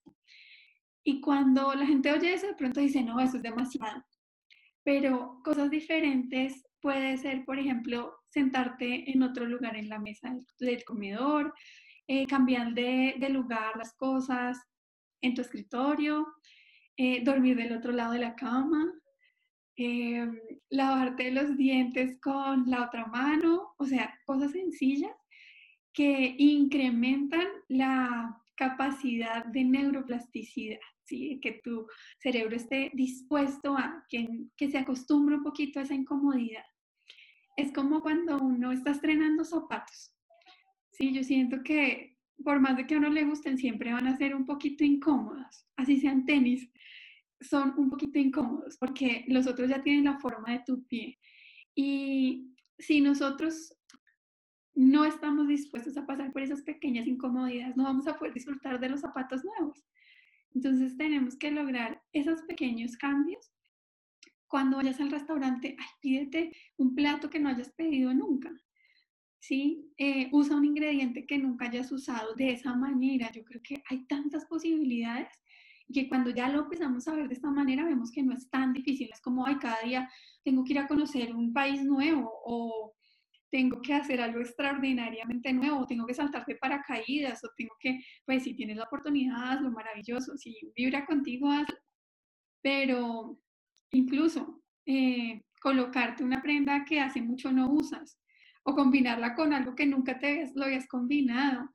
[1.05, 4.03] Y cuando la gente oye eso, de pronto dice, no, eso es demasiado.
[4.85, 10.85] Pero cosas diferentes puede ser, por ejemplo, sentarte en otro lugar en la mesa del,
[10.85, 11.55] comedor,
[12.09, 14.59] eh, cambiar de, lugar las cosas
[15.21, 16.27] en tu escritorio,
[16.97, 18.93] eh, dormir del otro lado de la cama,
[19.77, 20.27] eh,
[20.71, 25.17] lavarte los dientes con la otra mano, o sea, cosas sencillas
[25.93, 31.87] que incrementan la capacidad de neuroplasticidad, que tu
[32.19, 36.65] cerebro esté dispuesto a que, que se acostumbre un poquito a esa incomodidad.
[37.57, 40.15] Es como cuando uno está estrenando zapatos.
[41.03, 44.17] Sí, yo siento que por más de que a uno le gusten, siempre van a
[44.17, 46.71] ser un poquito incómodos, así sean tenis,
[47.41, 51.19] son un poquito incómodos porque los otros ya tienen la forma de tu pie.
[51.75, 53.77] Y si nosotros
[54.77, 58.91] no estamos dispuestos a pasar por esas pequeñas incomodidades, no vamos a poder disfrutar de
[58.91, 59.85] los zapatos nuevos.
[60.55, 63.51] Entonces tenemos que lograr esos pequeños cambios.
[64.47, 68.53] Cuando vayas al restaurante, pídete un plato que no hayas pedido nunca.
[69.43, 69.93] ¿Sí?
[69.99, 73.29] Eh, usa un ingrediente que nunca hayas usado de esa manera.
[73.33, 75.29] Yo creo que hay tantas posibilidades
[75.93, 78.73] que cuando ya lo empezamos a ver de esta manera, vemos que no es tan
[78.73, 79.11] difícil.
[79.13, 80.09] Es como, ay, cada día
[80.45, 82.95] tengo que ir a conocer un país nuevo o
[83.51, 88.55] tengo que hacer algo extraordinariamente nuevo, tengo que saltarte paracaídas o tengo que, pues si
[88.55, 91.77] tienes la oportunidad, lo maravilloso, si vibra contigo, hazlo.
[92.63, 93.41] Pero
[93.91, 98.22] incluso eh, colocarte una prenda que hace mucho no usas
[98.65, 101.71] o combinarla con algo que nunca te lo habías combinado,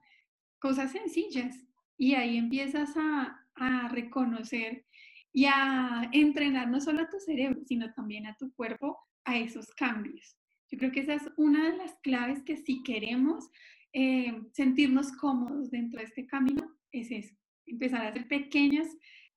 [0.60, 1.56] cosas sencillas.
[1.97, 4.86] Y ahí empiezas a, a reconocer
[5.34, 9.67] y a entrenar no solo a tu cerebro, sino también a tu cuerpo a esos
[9.73, 10.38] cambios.
[10.69, 13.50] Yo creo que esa es una de las claves que si queremos
[13.93, 18.88] eh, sentirnos cómodos dentro de este camino, es eso, empezar a hacer pequeñas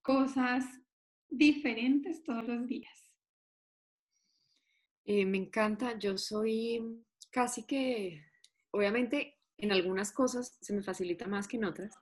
[0.02, 0.64] cosas
[1.28, 3.12] diferentes todos los días.
[5.04, 6.80] Eh, me encanta, yo soy
[7.30, 8.22] casi que,
[8.70, 11.94] obviamente en algunas cosas se me facilita más que en otras,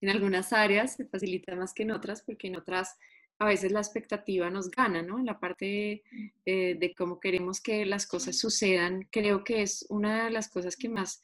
[0.00, 2.96] en algunas áreas se facilita más que en otras, porque en otras
[3.38, 5.18] a veces la expectativa nos gana, ¿no?
[5.18, 6.02] En la parte
[6.46, 10.76] eh, de cómo queremos que las cosas sucedan, creo que es una de las cosas
[10.76, 11.20] que más,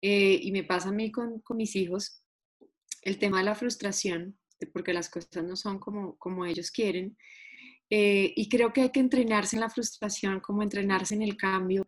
[0.00, 2.22] eh, y me pasa a mí con, con, mis hijos,
[3.02, 4.36] el tema de la frustración,
[4.72, 7.16] porque las cosas no son como, como ellos quieren.
[7.90, 11.86] Eh, y creo que hay que entrenarse en la frustración, como entrenarse en el cambio,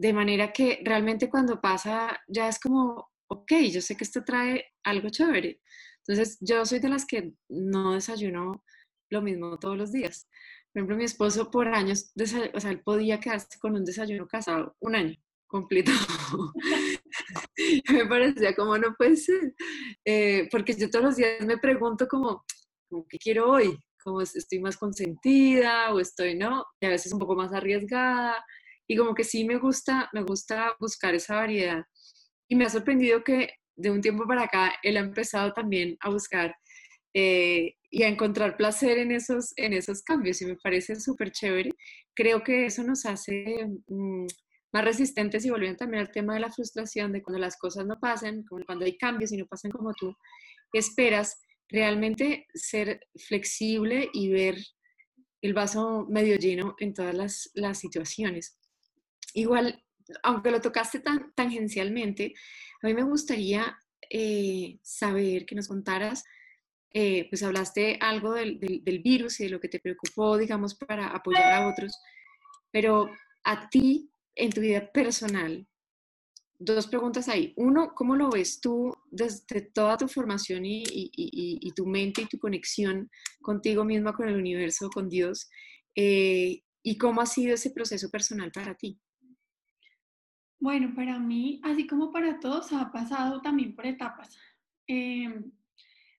[0.00, 4.64] de manera que realmente cuando pasa ya es como, ok, yo sé que esto trae
[4.82, 5.60] algo chévere.
[5.98, 8.64] Entonces, yo soy de las que no desayuno
[9.10, 10.26] lo mismo todos los días.
[10.72, 14.74] Por ejemplo, mi esposo por años, o sea, él podía quedarse con un desayuno casado
[14.80, 15.92] un año completo.
[17.92, 19.54] me parecía como no puede ser,
[20.06, 22.42] eh, porque yo todos los días me pregunto como,
[23.06, 23.78] ¿qué quiero hoy?
[24.02, 26.64] Como estoy más consentida o estoy, ¿no?
[26.80, 28.42] Y a veces un poco más arriesgada.
[28.90, 31.84] Y como que sí me gusta, me gusta buscar esa variedad.
[32.48, 36.10] Y me ha sorprendido que de un tiempo para acá, él ha empezado también a
[36.10, 36.56] buscar
[37.14, 41.70] eh, y a encontrar placer en esos, en esos cambios y me parece súper chévere.
[42.16, 44.26] Creo que eso nos hace mm,
[44.72, 47.96] más resistentes y volviendo también al tema de la frustración, de cuando las cosas no
[48.00, 50.12] pasan, cuando hay cambios y no pasan como tú
[50.72, 52.98] esperas, realmente ser
[53.28, 54.56] flexible y ver
[55.42, 58.59] el vaso medio lleno en todas las, las situaciones.
[59.34, 59.82] Igual,
[60.22, 62.34] aunque lo tocaste tan tangencialmente,
[62.82, 66.24] a mí me gustaría eh, saber que nos contaras,
[66.92, 71.08] eh, pues hablaste algo del, del, virus y de lo que te preocupó, digamos, para
[71.08, 71.96] apoyar a otros,
[72.72, 73.08] pero
[73.44, 75.66] a ti, en tu vida personal,
[76.60, 77.54] dos preguntas ahí.
[77.56, 82.38] Uno, ¿cómo lo ves tú desde toda tu formación y, y, tu mente y tu
[82.38, 85.48] conexión contigo misma, con el universo, con Dios?
[85.94, 89.00] Eh, ¿Y cómo ha sido ese proceso personal para ti?
[90.60, 94.38] Bueno, para mí, así como para todos, ha pasado también por etapas.
[94.86, 95.50] Em,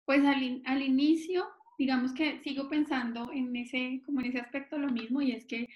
[0.06, 1.45] pues al, al, inicio,
[1.77, 5.67] digamos que sigo pensando en ese, como en ese aspecto lo mismo, y es que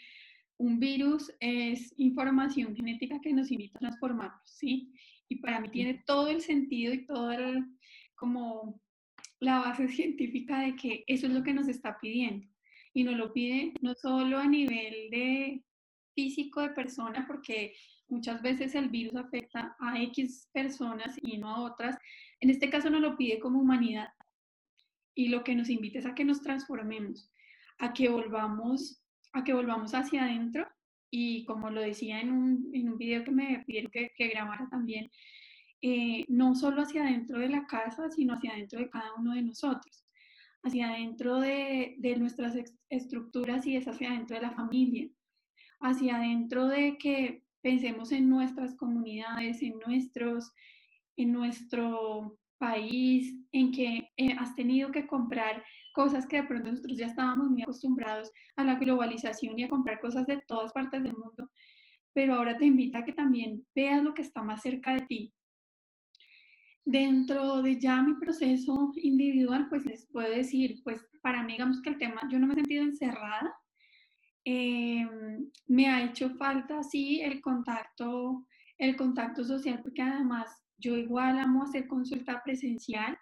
[0.58, 4.94] un virus es información genética que nos invita a transformarnos, ¿sí?
[5.30, 7.68] Y para mí tiene todo el sentido y toda
[8.16, 8.82] como
[9.40, 12.48] la base científica de que eso es lo que nos está pidiendo.
[12.94, 15.64] Y nos lo pide no solo a nivel de
[16.16, 17.76] físico de persona, porque
[18.08, 21.98] muchas veces el virus afecta a X personas y no a otras.
[22.40, 24.10] En este caso nos lo pide como humanidad.
[25.16, 27.32] Y lo que nos invita es a que nos transformemos,
[27.80, 29.02] a que volvamos
[29.36, 30.66] a que volvamos hacia adentro
[31.12, 35.12] y como lo decía en un, en un video que me pidieron que, grabara también,
[35.82, 39.42] eh, no solo hacia adentro de la casa, sino hacia adentro de cada uno de
[39.42, 40.06] nosotros,
[40.64, 42.56] hacia adentro de, de nuestras
[42.90, 45.10] estructuras y es hacia adentro de la familia,
[45.82, 50.54] hacia adentro de que pensemos en nuestras comunidades, en, nuestros,
[51.18, 56.96] en nuestro país, en que eh, has tenido que comprar cosas que de pronto nosotros
[56.96, 61.18] ya estábamos muy acostumbrados a la globalización y a comprar cosas de todas partes del
[61.18, 61.50] mundo,
[62.14, 65.34] pero ahora te invita a que también veas lo que está más cerca de ti.
[66.86, 71.90] Dentro de ya mi proceso individual, pues les puedo decir, pues para mí, digamos que
[71.90, 73.56] el tema, yo no me he sentido encerrada,
[74.46, 78.46] em, me ha hecho falta, sí, el contacto,
[78.78, 83.18] el contacto social, porque además yo igual amo hacer consulta presencial,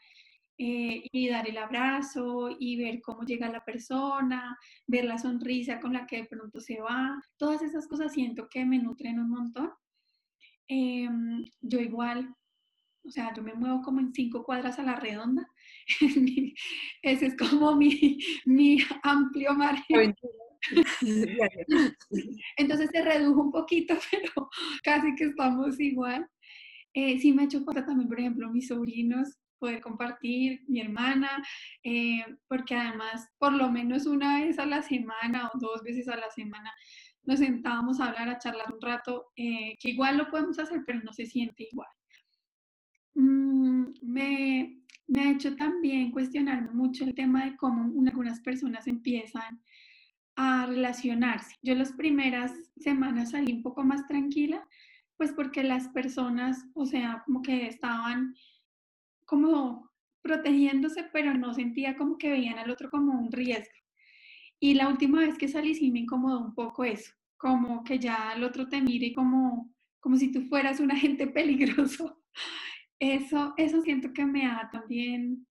[0.60, 5.94] eh, y dar el abrazo y ver cómo llega la persona, ver la sonrisa con
[5.94, 7.20] la que de pronto se va.
[7.38, 9.72] Todas esas cosas siento que me nutren un montón.
[10.68, 12.36] Em, yo igual,
[13.04, 15.50] o sea, yo me muevo como en cinco cuadras a la redonda.
[17.02, 20.16] Ese es como mi, mi amplio margen.
[22.58, 24.50] Entonces se redujo un poquito, pero
[24.84, 26.28] casi que estamos igual.
[26.94, 31.42] Eh, sí me ha hecho falta también, por ejemplo, mis sobrinos poder compartir, mi hermana,
[31.84, 36.18] eh, porque además por lo menos una vez a la semana o dos veces a
[36.18, 36.70] la semana
[37.24, 41.00] nos sentábamos a hablar, a charlar un rato, eh, que igual lo podemos hacer, pero
[41.02, 41.88] no se siente igual.
[43.16, 49.62] Mm, me, me, ha hecho también cuestionarme mucho el tema de cómo algunas personas empiezan
[50.36, 51.56] a relacionarse.
[51.62, 54.68] Yo las primeras semanas salí un poco más tranquila,
[55.18, 58.36] pues porque las personas, o sea, como que estaban
[59.26, 59.90] como
[60.22, 63.74] protegiéndose, pero no sentía como que veían al otro como un riesgo.
[64.60, 68.34] Y la última vez que salí sí me incomodó un poco eso, como que ya
[68.36, 72.18] el otro te mire como, como si tú fueras un agente peligroso.
[73.00, 75.46] Eso, eso siento que me da también,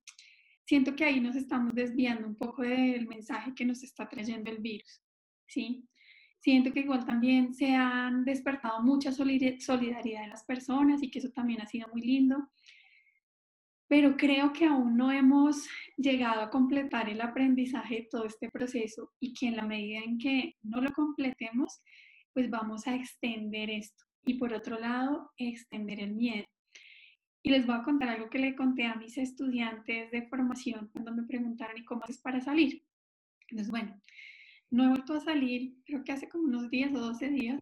[0.65, 4.59] siento que ahí nos estamos desviando un poco del mensaje que nos está trayendo el
[4.59, 5.03] virus,
[5.47, 5.89] ¿sí?
[6.41, 11.31] Siento que igual también se han despertado mucha solidaridad en las personas y que eso
[11.31, 12.49] también ha sido muy lindo
[13.93, 15.69] pero creo que aún no hemos
[15.99, 20.17] llegado a completar el aprendizaje de todo este proceso y que en la medida en
[20.17, 21.83] que no lo completemos,
[22.33, 24.03] pues vamos a extender esto.
[24.25, 26.47] Y por otro lado, extender el miedo.
[27.43, 31.13] Y les voy a contar algo que le conté a mis estudiantes de formación cuando
[31.13, 32.85] me preguntaron, ¿y cómo haces para salir?
[33.49, 34.01] Entonces, bueno,
[34.71, 37.61] no he vuelto a salir, creo que hace como unos 10 o 12 días,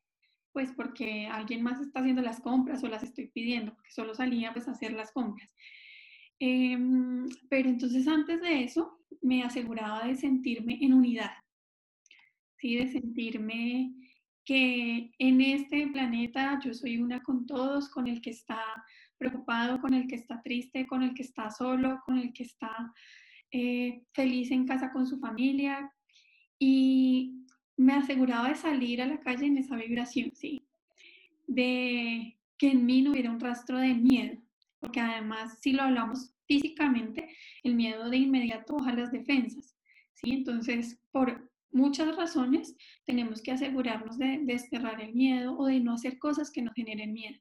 [0.53, 4.53] pues porque alguien más está haciendo las compras o las estoy pidiendo, porque solo salía
[4.53, 5.51] pues a hacer las compras.
[6.39, 11.33] Em, pero entonces antes de eso me aseguraba de sentirme en unidad,
[12.59, 12.77] ¿sí?
[12.77, 13.93] de sentirme
[14.45, 18.61] que en este planeta yo soy una con todos, con el que está
[19.21, 22.93] preocupado, con el que está triste, con el que está solo, con el que está
[23.53, 25.93] eh, feliz en casa con su familia.
[26.59, 27.45] Y
[27.77, 30.63] me aseguraba de salir a la calle en esa vibración, ¿sí?
[31.47, 34.39] De que en mí no hubiera un rastro de miedo,
[34.81, 37.29] porque además si lo hablamos físicamente,
[37.63, 39.77] el miedo de inmediato baja las defensas,
[40.15, 40.33] ¿sí?
[40.33, 46.19] Entonces, por muchas razones tenemos que asegurarnos de desterrar el miedo o de no hacer
[46.19, 47.39] cosas que nos generen miedo.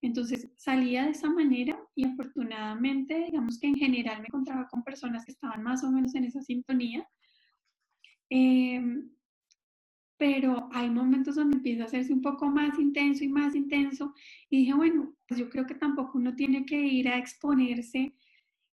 [0.00, 5.24] Entonces salía de esa manera y afortunadamente, digamos que en general me encontraba con personas
[5.24, 7.08] que estaban más o menos en esa sintonía.
[8.30, 9.10] Em,
[10.16, 14.14] pero hay momentos donde empieza a hacerse un poco más intenso y más intenso
[14.50, 18.12] y dije, bueno, pues yo creo que tampoco uno tiene que ir a exponerse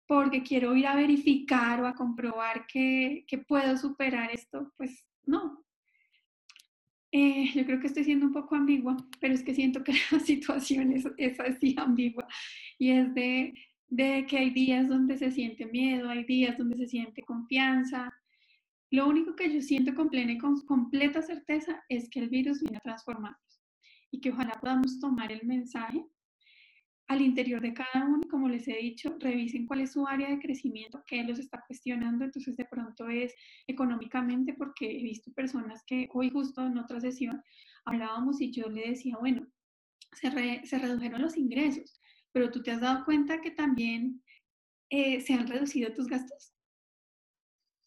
[0.06, 5.64] porque quiero ir a verificar o a comprobar que, que puedo superar esto, pues no,
[7.10, 10.20] eh, yo creo que estoy siendo un poco ambigua, pero es que siento que la
[10.20, 12.26] situación es, es así ambigua
[12.78, 13.54] y es de,
[13.88, 18.12] de, que hay días donde se siente miedo, hay días donde se siente confianza.
[18.90, 22.60] Lo único que yo siento con plena y con completa certeza es que el virus
[22.60, 23.62] viene a transformarnos
[24.10, 26.04] y que ojalá podamos tomar el mensaje
[27.08, 30.38] al interior de cada uno, como les he dicho, revisen cuál es su área de
[30.38, 33.34] crecimiento, qué los está cuestionando, entonces de pronto es
[33.66, 37.42] económicamente, porque he visto personas que hoy justo en otra sesión
[37.86, 39.46] hablábamos y yo le decía, bueno,
[40.12, 41.98] se, redujeron los ingresos,
[42.30, 44.22] pero tú te has dado cuenta que también
[44.90, 46.52] eh, se han reducido tus gastos.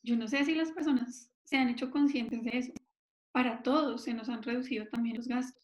[0.04, 2.74] Yo no sé si las personas se han hecho conscientes de eso.
[3.32, 5.61] Para todos se nos han reducido también los gastos.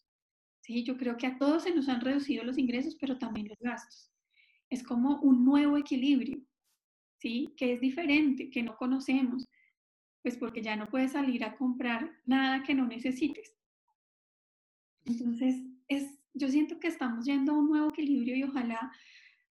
[0.68, 0.84] ¿Sí?
[0.84, 4.12] Yo creo que a todos se nos han reducido los ingresos, pero también los gastos.
[4.70, 6.40] Es como un nuevo equilibrio,
[7.20, 7.54] ¿sí?
[7.56, 9.48] Que es diferente, que no conocemos,
[10.22, 13.56] pues porque ya no puedes salir a comprar nada que no necesites.
[15.06, 15.56] Entonces,
[15.88, 18.92] es, yo siento que estamos yendo a un nuevo equilibrio y ojalá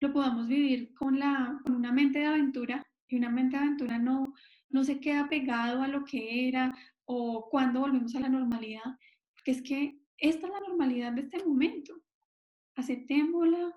[0.01, 3.99] lo podamos vivir con, la, con una mente de aventura y una mente de aventura
[3.99, 4.35] no,
[4.69, 8.99] no se queda pegado a lo que era o cuando volvemos a la normalidad,
[9.35, 11.95] porque es que esta es la normalidad de este momento.
[12.75, 13.73] Aceptémosla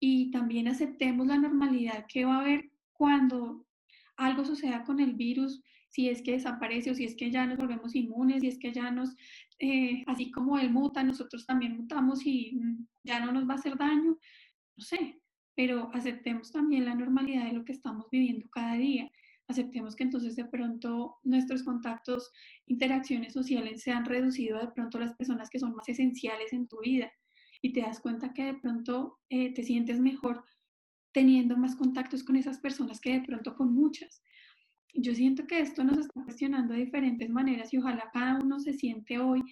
[0.00, 3.66] y también aceptemos la normalidad que va a haber cuando
[4.16, 7.58] algo suceda con el virus, si es que desaparece o si es que ya nos
[7.58, 9.14] volvemos inmunes, si es que ya nos,
[9.58, 13.56] eh, así como él muta, nosotros también mutamos y mm, ya no nos va a
[13.56, 14.18] hacer daño,
[14.76, 15.20] no sé,
[15.54, 19.10] pero aceptemos también la normalidad de lo que estamos viviendo cada día
[19.48, 22.30] aceptemos que entonces de pronto nuestros contactos,
[22.66, 26.80] interacciones sociales se han reducido de pronto las personas que son más esenciales en tu
[26.80, 27.12] vida
[27.62, 30.44] y te das cuenta que de pronto eh, te sientes mejor
[31.12, 34.22] teniendo más contactos con esas personas que de pronto con muchas.
[34.94, 38.72] Yo siento que esto nos está cuestionando de diferentes maneras y ojalá cada uno se
[38.72, 39.42] siente hoy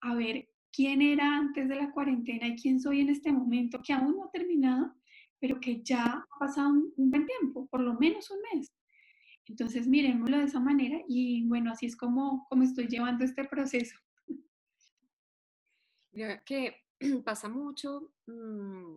[0.00, 3.92] a ver quién era antes de la cuarentena y quién soy en este momento, que
[3.92, 4.92] aún no ha terminado,
[5.40, 8.72] pero que ya ha pasado un buen tiempo, por lo menos un mes.
[9.46, 13.96] Entonces, miremoslo de esa manera y bueno, así es como, como estoy llevando este proceso.
[16.44, 16.76] Que
[17.24, 18.96] pasa mucho, mm,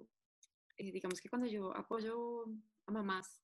[0.78, 2.46] eh, digamos que cuando yo apoyo
[2.86, 3.42] a mamás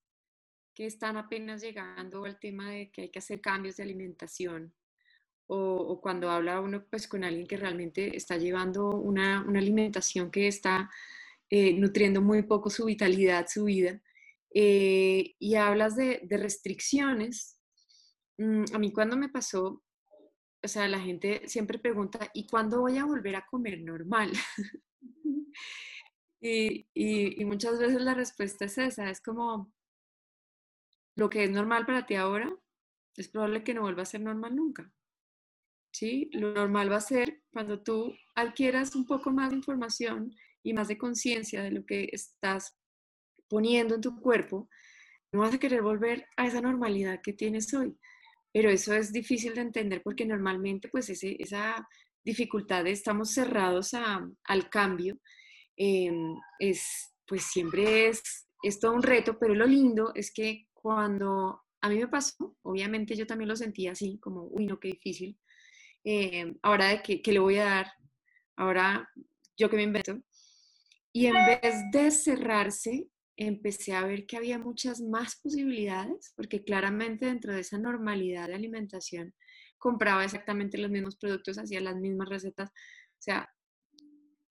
[0.74, 4.74] que están apenas llegando al tema de que hay que hacer cambios de alimentación
[5.48, 10.90] o, cuando habla uno pues con alguien que realmente está llevando una, alimentación que está
[11.50, 14.02] eh, nutriendo muy poco su vitalidad, su vida,
[14.54, 17.60] eh, y hablas de, restricciones.
[18.38, 19.84] Mm, a mí cuando me pasó,
[20.64, 24.32] o sea, la gente siempre pregunta, ¿y cuándo voy a volver a comer normal?
[26.42, 29.74] y, y, muchas veces la respuesta es esa, es como,
[31.16, 32.54] lo que es normal para ti ahora,
[33.18, 34.92] es probable que no vuelva a ser normal nunca.
[35.92, 36.30] ¿Sí?
[36.34, 40.34] Lo normal va a ser cuando tú adquieras un poco más de información
[40.64, 42.76] y más de conciencia de lo que estás
[43.54, 44.68] poniendo en tu cuerpo,
[45.32, 47.96] no vas a querer volver a esa normalidad que tienes hoy.
[48.52, 51.88] Pero eso es difícil de entender porque normalmente pues ese, esa
[52.26, 55.20] dificultad de estamos cerrados a, al cambio
[55.78, 58.24] em, es pues siempre es,
[58.64, 63.16] es todo un reto, pero lo lindo es que cuando a mí me pasó, obviamente
[63.16, 65.38] yo también lo sentía así, como, uy, no, qué difícil.
[66.04, 67.94] Em, ahora de qué, qué le voy a dar,
[68.56, 69.08] ahora
[69.56, 70.20] yo que me invento.
[71.12, 77.26] Y en vez de cerrarse, empecé a ver que había muchas más posibilidades, porque claramente
[77.26, 79.34] dentro de esa normalidad de alimentación
[79.78, 83.50] compraba exactamente los mismos productos, hacía las mismas recetas, o sea,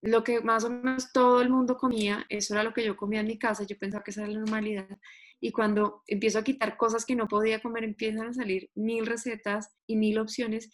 [0.03, 3.21] lo que más o menos todo el mundo comía, eso era lo que yo comía
[3.21, 4.99] en mi casa, yo pensaba que esa era la normalidad,
[5.41, 9.75] y cuando empiezo a quitar cosas que no podía comer, empiezan a salir mil recetas
[9.87, 10.71] y mil opciones,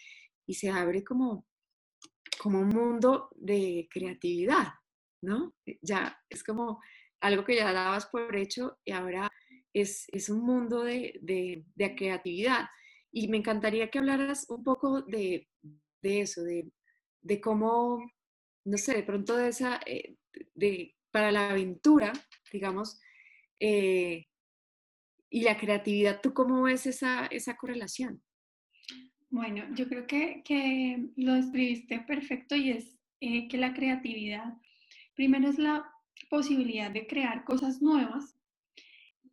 [0.47, 1.45] y se abre como,
[2.39, 4.69] como un mundo de creatividad,
[5.23, 5.55] ¿no?
[5.83, 6.81] Ya es como
[7.21, 9.31] algo que ya dabas por hecho y ahora
[9.73, 12.67] es, es un mundo de, de, de, creatividad.
[13.13, 15.49] Y me encantaría que hablaras un poco de,
[16.03, 18.11] de eso, de, cómo,
[18.65, 20.17] no sé, de pronto de esa, eh,
[21.11, 22.13] para la aventura,
[22.53, 23.01] digamos,
[23.61, 24.27] eh,
[25.31, 28.23] y la creatividad, ¿tú cómo ves esa, esa correlación?
[29.29, 34.55] Bueno, yo creo que, que lo describiste perfecto y es eh, que la creatividad,
[35.15, 35.85] primero es la
[36.31, 38.37] posibilidad de crear cosas nuevas,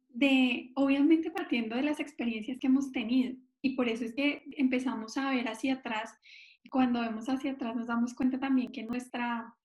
[0.10, 3.36] de obviamente partiendo de las experiencias que hemos tenido.
[3.62, 6.14] Y por eso es que empezamos a ver hacia atrás.
[6.70, 9.56] Cuando vemos hacia atrás nos damos cuenta también que nuestra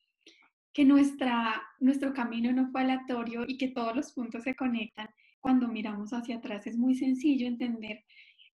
[0.72, 5.08] que nuestra, nuestro camino no fue aleatorio y que todos los puntos se conectan.
[5.40, 8.04] Cuando miramos hacia atrás es muy sencillo entender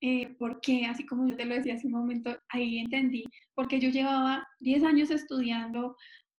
[0.00, 3.80] eh, por qué, así como yo te lo decía hace un momento, ahí entendí, porque
[3.80, 5.96] yo llevaba 10 años estudiando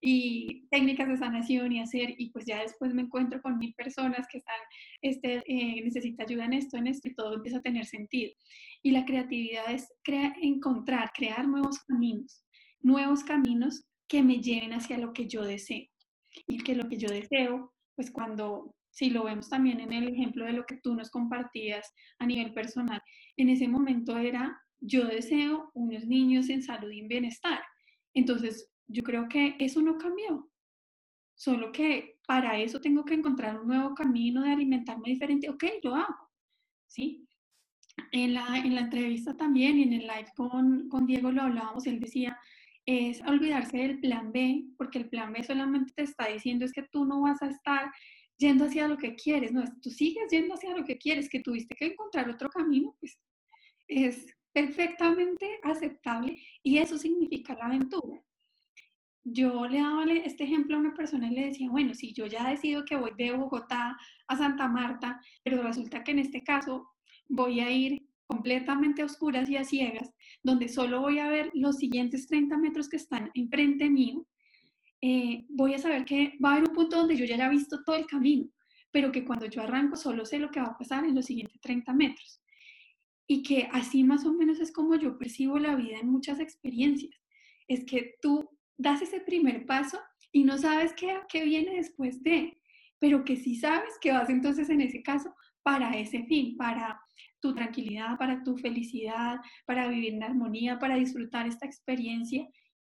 [0.08, 4.28] y técnicas de sanación y hacer, y pues ya después me encuentro con mil personas
[4.32, 4.60] que están,
[5.02, 8.32] este, eh, necesita ayuda en esto, en esto, y todo empieza a tener sentido.
[8.84, 9.92] Y la creatividad es
[10.44, 12.46] encontrar, crear nuevos caminos,
[12.82, 15.88] nuevos caminos que me lleven hacia lo que yo deseo.
[16.48, 20.46] Y que lo que yo deseo, pues cuando, si lo vemos también en el ejemplo
[20.46, 23.02] de lo que tú nos compartías a nivel personal,
[23.38, 27.60] en ese momento era, yo deseo unos niños en salud y en bienestar.
[28.14, 30.50] Entonces, yo creo que eso no cambió.
[31.36, 35.50] Solo que para eso tengo que encontrar un nuevo camino de alimentarme diferente.
[35.50, 36.30] Ok, lo hago.
[36.88, 37.28] ¿Sí?
[38.12, 41.88] En la, en la entrevista también y en el live con, con Diego lo hablábamos,
[41.88, 42.38] él decía,
[42.86, 46.84] es olvidarse del plan B, porque el plan B solamente te está diciendo es que
[46.84, 47.92] tú no vas a estar
[48.38, 51.76] yendo hacia lo que quieres, no, tú sigues yendo hacia lo que quieres, que tuviste
[51.76, 53.18] que encontrar otro camino, pues
[53.88, 58.25] es perfectamente aceptable y eso significa la aventura.
[59.28, 62.48] Yo le daba este ejemplo a una persona y le decía, bueno, si yo ya
[62.48, 63.98] decido que voy de Bogotá
[64.28, 66.88] a Santa Marta, pero resulta que en este caso
[67.28, 70.12] voy a ir completamente a oscuras y a ciegas,
[70.44, 74.28] donde solo voy a ver los siguientes 30 metros que están enfrente mío,
[75.02, 77.84] eh, voy a saber que va a haber un punto donde yo ya haya visto
[77.84, 78.48] todo el camino,
[78.92, 81.60] pero que cuando yo arranco solo sé lo que va a pasar en los siguientes
[81.62, 82.42] 30 metros.
[83.28, 87.20] Y que así más o menos es como yo percibo la vida en muchas experiencias.
[87.68, 90.00] Es que tú das ese primer paso
[90.32, 92.58] y no sabes qué, qué viene después de,
[93.00, 97.00] pero que sí sabes que vas entonces en ese caso para ese fin, para
[97.40, 102.48] tu tranquilidad, para tu felicidad, para vivir en armonía, para disfrutar esta experiencia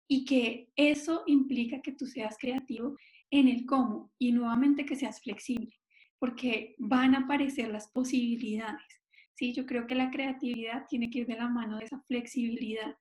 [0.08, 2.96] y que eso implica que tú seas creativo
[3.30, 5.74] en el cómo y nuevamente que seas flexible,
[6.20, 9.02] porque van a aparecer las posibilidades.
[9.34, 12.96] Sí, yo creo que la creatividad tiene que ir de la mano de esa flexibilidad.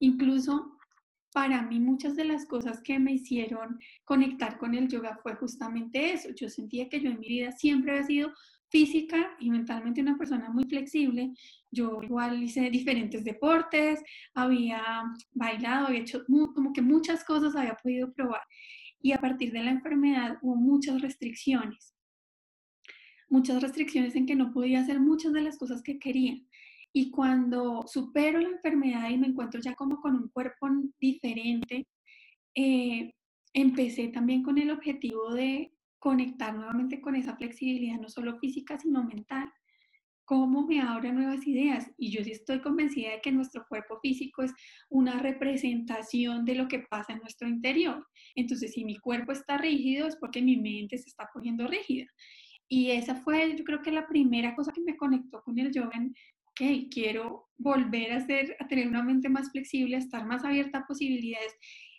[0.00, 0.77] Incluso
[1.32, 6.12] para mí muchas de las cosas que me hicieron conectar con el yoga fue justamente
[6.12, 6.30] eso.
[6.34, 8.32] Yo sentía que yo en mi vida siempre había sido
[8.70, 11.32] física y mentalmente una persona muy flexible.
[11.70, 14.02] Yo igual hice diferentes deportes,
[14.34, 14.82] había
[15.32, 18.42] bailado, había hecho como que muchas cosas había podido probar.
[19.00, 21.94] Y a partir de la enfermedad hubo muchas restricciones.
[23.28, 26.38] Muchas restricciones en que no podía hacer muchas de las cosas que quería.
[26.98, 30.68] Y cuando supero la enfermedad y me encuentro ya como con un cuerpo
[30.98, 31.86] diferente,
[32.56, 33.14] eh,
[33.52, 39.04] empecé también con el objetivo de conectar nuevamente con esa flexibilidad, no solo física, sino
[39.04, 39.48] mental.
[40.24, 41.88] ¿Cómo me abre nuevas ideas?
[41.96, 44.52] Y yo sí estoy convencida de que nuestro cuerpo físico es
[44.88, 48.04] una representación de lo que pasa en nuestro interior.
[48.34, 52.06] Entonces, si mi cuerpo está rígido, es porque mi mente se está poniendo rígida.
[52.68, 55.96] Y esa fue, yo creo que la primera cosa que me conectó con el yoga
[55.96, 56.12] en,
[56.58, 60.78] ok, quiero volver a, ser, a tener una mente más flexible, a estar más abierta
[60.78, 61.54] a posibilidades.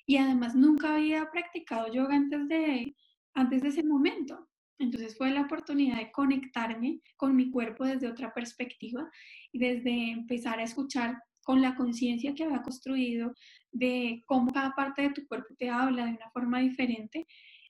[0.06, 2.96] Y además nunca había practicado yoga antes de,
[3.34, 4.48] antes de ese momento.
[4.80, 9.10] Entonces fue la oportunidad de conectarme con mi cuerpo desde otra perspectiva
[9.52, 13.34] y desde empezar a escuchar con la conciencia que había construido
[13.72, 17.28] de cómo cada parte de tu cuerpo te habla de una forma diferente,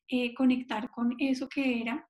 [0.07, 2.08] eh, conectar con eso que era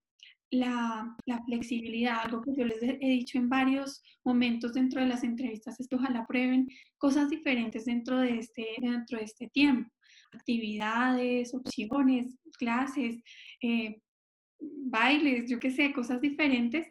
[0.52, 5.80] la, flexibilidad, algo que yo les he dicho en varios momentos dentro de las entrevistas,
[5.80, 9.90] es que ojalá prueben cosas diferentes dentro de este, dentro de este tiempo
[10.32, 13.22] actividades, opciones, clases,
[13.62, 14.02] eh,
[14.60, 16.88] bailes, yo qué sé, cosas diferentes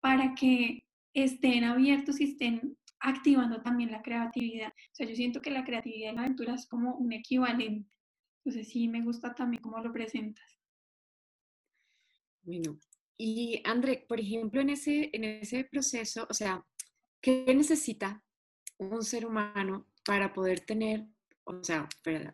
[0.00, 0.84] para que
[1.14, 4.68] estén abiertos y estén activando también la creatividad.
[4.68, 7.90] O sea, yo siento que la creatividad en la aventura es como un equivalente.
[8.44, 10.58] Entonces sí me gusta también cómo lo presentas.
[12.42, 12.78] Bueno,
[13.16, 16.64] y André, por ejemplo, en ese, en ese proceso, o sea,
[17.20, 18.22] ¿qué necesita
[18.78, 21.06] un ser humano para poder tener
[21.44, 21.88] o sea,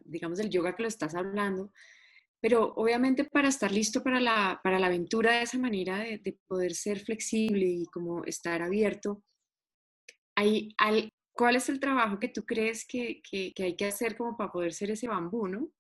[0.05, 1.72] digamos del yoga que lo estás hablando,
[2.41, 6.74] pero obviamente para estar listo para la, para la aventura de esa manera de, poder
[6.74, 9.22] ser flexible y como estar abierto,
[10.37, 10.72] hay,
[11.33, 14.72] ¿cuál es el trabajo que tú crees que, que, hay que hacer como para poder
[14.72, 15.70] ser ese bambú, no?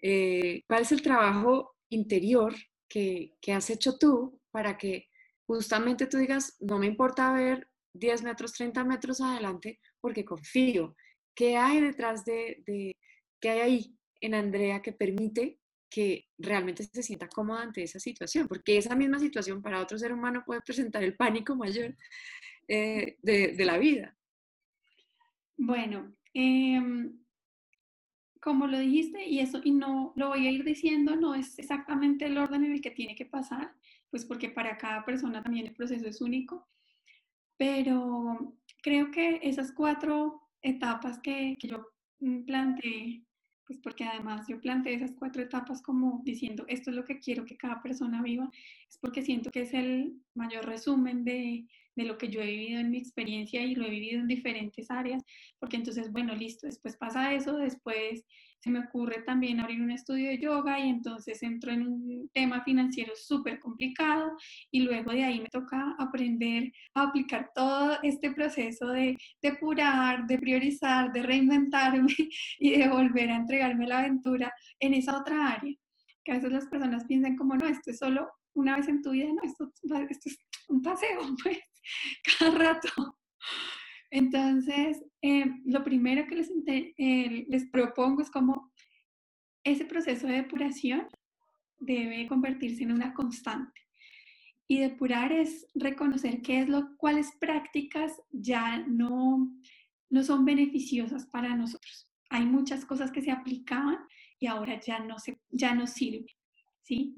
[0.00, 2.54] Eh, ¿Cuál es el trabajo interior
[2.92, 5.08] que, has hecho tú para que
[5.46, 10.94] justamente tú digas, no me importa ver 10 metros, 30 metros adelante, porque confío.
[11.34, 12.62] ¿Qué hay detrás de,
[13.40, 18.46] qué hay ahí en Andrea que permite que realmente se sienta cómoda ante esa situación?
[18.46, 21.96] Porque esa misma situación para otro ser humano puede presentar el pánico mayor
[22.68, 24.14] eh, de, la vida.
[25.56, 26.78] Bueno, eh,
[28.42, 32.26] como lo dijiste, y eso, y no lo voy a ir diciendo, no es exactamente
[32.26, 33.72] el orden en el que tiene que pasar,
[34.10, 36.68] pues porque para cada persona también el proceso es único,
[37.56, 41.86] pero creo que esas cuatro etapas que, que yo
[42.18, 43.24] mm, planteé,
[43.64, 47.44] pues porque además yo planteé esas cuatro etapas como diciendo, esto es lo que quiero
[47.44, 48.50] que cada persona viva,
[48.88, 52.80] es porque siento que es el mayor resumen de, de lo que yo he vivido
[52.80, 55.22] en mi experiencia y lo he vivido en diferentes áreas,
[55.58, 58.24] porque entonces, bueno, listo, después pasa eso, después
[58.62, 62.62] se me ocurre también abrir un estudio de yoga y entonces entro en un tema
[62.62, 64.36] financiero súper complicado
[64.70, 70.38] y luego de ahí me toca aprender a aplicar todo este proceso de depurar, de
[70.38, 72.14] priorizar, de reinventarme
[72.60, 75.74] y de volver a entregarme la aventura en esa otra área.
[76.24, 79.10] Que a veces las personas piensan como, no, esto es solo una vez en tu
[79.10, 79.72] vida, no, esto,
[80.08, 80.38] esto es
[80.68, 81.58] un paseo, pues,
[82.38, 83.18] cada rato.
[84.10, 88.72] Entonces, eh, lo primero que les, eh, les propongo es como
[89.64, 91.06] ese proceso de depuración
[91.78, 93.80] debe convertirse en una constante.
[94.68, 99.50] Y depurar es reconocer qué es lo, cuáles prácticas ya no,
[100.08, 102.08] no son beneficiosas para nosotros.
[102.30, 103.98] Hay muchas cosas que se aplicaban
[104.38, 106.26] y ahora ya no, se, ya no sirven,
[106.82, 107.16] ¿sí?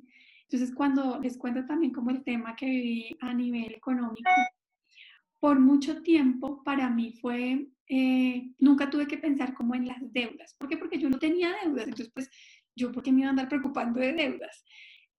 [0.48, 4.30] Entonces, cuando les cuento también como el tema que viví a nivel económico,
[5.40, 10.54] por mucho tiempo para mí fue, eh, nunca tuve que pensar como en las deudas.
[10.58, 10.76] ¿Por qué?
[10.76, 11.84] Porque yo no tenía deudas.
[11.84, 12.30] Entonces, pues,
[12.76, 14.64] yo, ¿por qué me iba a andar preocupando de deudas?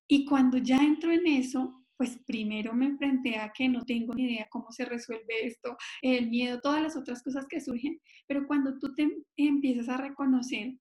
[0.08, 4.26] Y cuando ya entro en eso, pues primero me enfrenté a que no tengo ni
[4.26, 8.78] idea cómo se resuelve esto, el miedo, todas las otras cosas que surgen, pero cuando
[8.80, 9.08] tú te
[9.38, 10.74] empiezas a reconocer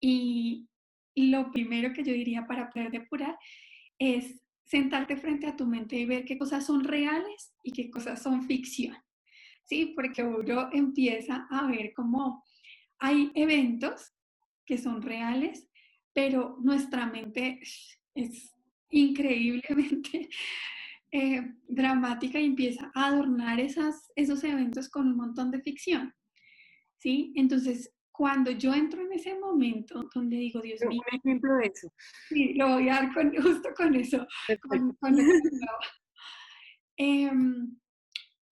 [0.00, 0.68] y
[1.14, 3.36] lo primero que yo diría para poder depurar
[3.98, 8.22] es sentarte frente a tu mente y ver qué cosas son reales y qué cosas
[8.22, 8.96] son ficción.
[9.64, 9.92] ¿Sí?
[9.94, 12.44] Porque uno empieza a ver cómo
[12.98, 14.12] hay eventos
[14.64, 15.68] que son reales,
[16.12, 17.60] pero nuestra mente
[18.14, 18.54] es
[18.90, 20.28] increíblemente
[21.12, 26.14] eh, dramática y empieza a adornar esas, esos eventos con un montón de ficción.
[26.98, 27.32] ¿Sí?
[27.34, 31.00] Entonces, cuando yo entro en ese momento donde digo, Dios mío.
[31.10, 31.90] Un ejemplo de eso.
[32.28, 34.26] Sí, lo voy a dar con, justo con eso.
[34.68, 35.16] Con, con,
[36.98, 37.78] em,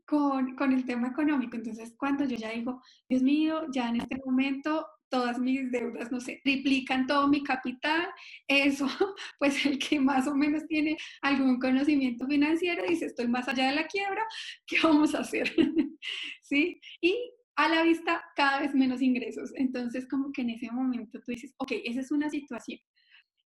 [0.06, 1.58] con, con, el tema económico.
[1.58, 6.18] Entonces, cuando yo ya digo, Dios mío, ya en este momento todas mis deudas, no
[6.18, 8.08] sé, triplican todo mi capital,
[8.46, 8.86] eso,
[9.38, 13.74] pues el que más o menos tiene algún conocimiento financiero dice, estoy más allá de
[13.74, 14.24] la quiebra,
[14.66, 15.54] ¿qué vamos a hacer?
[16.42, 16.80] ¿Sí?
[17.02, 19.50] Y a la vista cada vez menos ingresos.
[19.56, 22.78] Entonces, como que en ese momento tú dices, ok, esa es una situación.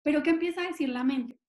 [0.03, 1.39] Pero ¿qué empieza a decir la mente?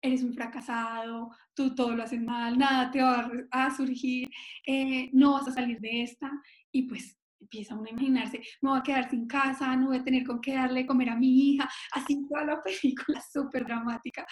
[0.00, 4.30] Eres un fracasado, tú todo lo haces mal, nada te va a surgir,
[4.64, 6.30] eh, no vas a salir de esta.
[6.70, 10.04] Y pues empieza uno a imaginarse, me voy a quedar sin casa, no voy a
[10.04, 14.24] tener con qué darle comer a mi hija, así toda la película súper dramática.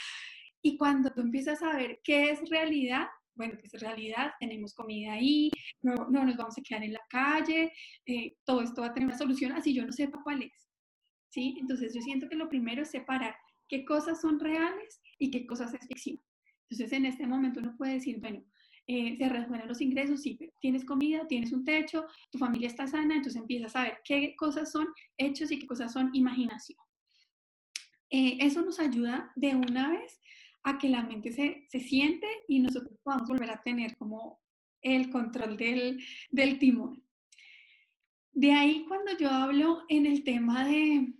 [0.62, 5.14] Y cuando tú empiezas a ver qué es realidad, bueno, pues en realidad tenemos comida
[5.14, 5.50] ahí,
[5.82, 7.72] no, no nos vamos a quedar en la calle,
[8.06, 10.68] eh, todo esto va a tener una solución, así yo no sepa cuál es.
[11.30, 11.56] ¿sí?
[11.60, 13.34] Entonces yo siento que lo primero es separar
[13.68, 16.20] qué cosas son reales y qué cosas es ficción.
[16.68, 18.44] Entonces en este momento uno puede decir, bueno,
[18.86, 22.86] eh, se resuelven los ingresos, sí, pero tienes comida, tienes un techo, tu familia está
[22.86, 26.78] sana, entonces empiezas a ver qué cosas son hechos y qué cosas son imaginación.
[28.10, 30.20] Eh, eso nos ayuda de una vez
[30.64, 34.40] a que la mente se, se siente y nosotros podamos volver a tener como
[34.80, 37.02] el control del, del timón.
[38.32, 41.12] De ahí cuando yo hablo en el tema de,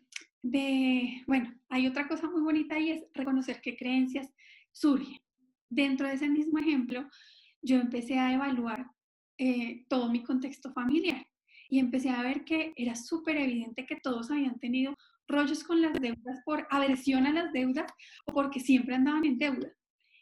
[0.42, 4.32] de, bueno, hay otra cosa muy bonita y es reconocer qué creencias
[4.72, 5.20] surgen.
[5.68, 7.08] Dentro de ese mismo ejemplo,
[7.62, 8.86] yo empecé a evaluar
[9.38, 11.26] eh, todo mi contexto familiar
[11.68, 14.94] y empecé a ver que era súper evidente que todos habían tenido
[15.28, 17.90] rollos con las deudas por aversión a las deudas
[18.26, 19.72] o porque siempre andaban en deuda.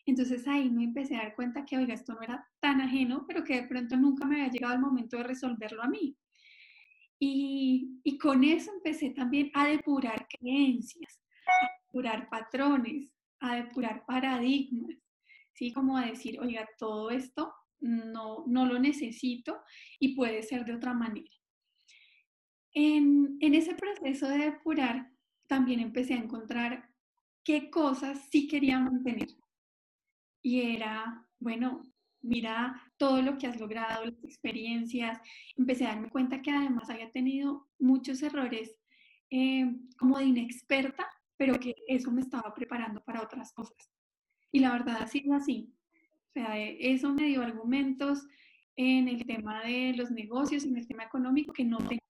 [0.07, 3.45] Entonces ahí me empecé a dar cuenta que, oiga, esto no era tan ajeno, pero
[3.45, 6.17] que de pronto nunca me había llegado el momento de resolverlo a mí.
[7.19, 14.97] Y, y con eso empecé también a depurar creencias, a depurar patrones, a depurar paradigmas,
[15.53, 15.73] ¿sí?
[15.73, 19.63] Como a decir, oiga, todo esto no, no lo necesito
[19.99, 21.31] y puede ser de otra manera.
[22.73, 25.11] En, ese proceso de depurar,
[25.47, 26.89] también empecé a encontrar
[27.45, 29.29] qué cosas sí quería mantener.
[30.43, 31.83] Y era, bueno,
[32.23, 35.19] mira todo lo que has logrado, las experiencias.
[35.57, 38.77] Empecé a darme cuenta que además había tenido muchos errores
[39.31, 39.67] eh,
[39.99, 41.07] como de inexperta,
[41.37, 43.91] pero que eso me estaba preparando para otras cosas.
[44.53, 45.73] Y la verdad ha sido así.
[46.29, 48.25] O sea, eso me dio argumentos
[48.77, 52.01] en el tema de los negocios, en el tema económico que no tenía.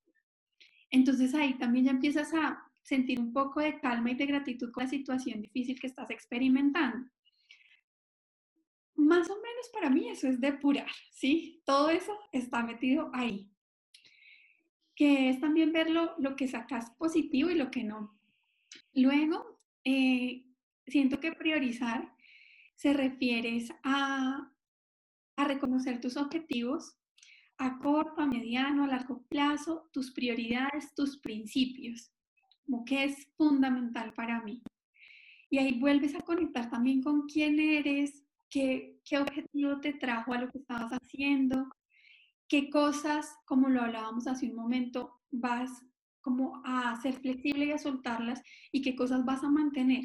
[0.91, 4.85] Entonces ahí también ya empiezas a sentir un poco de calma y de gratitud con
[4.85, 7.09] la situación difícil que estás experimentando.
[8.97, 11.63] Más o menos para mí eso es depurar, ¿sí?
[11.65, 13.49] Todo eso está metido ahí.
[14.95, 18.19] Que es también ver lo, que sacas positivo y lo que no.
[18.93, 20.45] Luego, eh,
[20.87, 22.13] siento que priorizar
[22.75, 24.53] se refiere a,
[25.37, 26.97] a reconocer tus objetivos
[27.61, 32.11] a corto, a mediano, a largo plazo, tus prioridades, tus principios
[32.71, 34.63] como que es fundamental para mí.
[35.51, 40.41] Y ahí vuelves a conectar también con quién eres, qué, qué objetivo te trajo a
[40.41, 41.69] lo que estabas haciendo,
[42.47, 45.85] qué cosas, como lo hablábamos hace un momento, vas
[46.21, 48.41] como a ser flexible y a soltarlas
[48.71, 50.05] y qué cosas vas a mantener.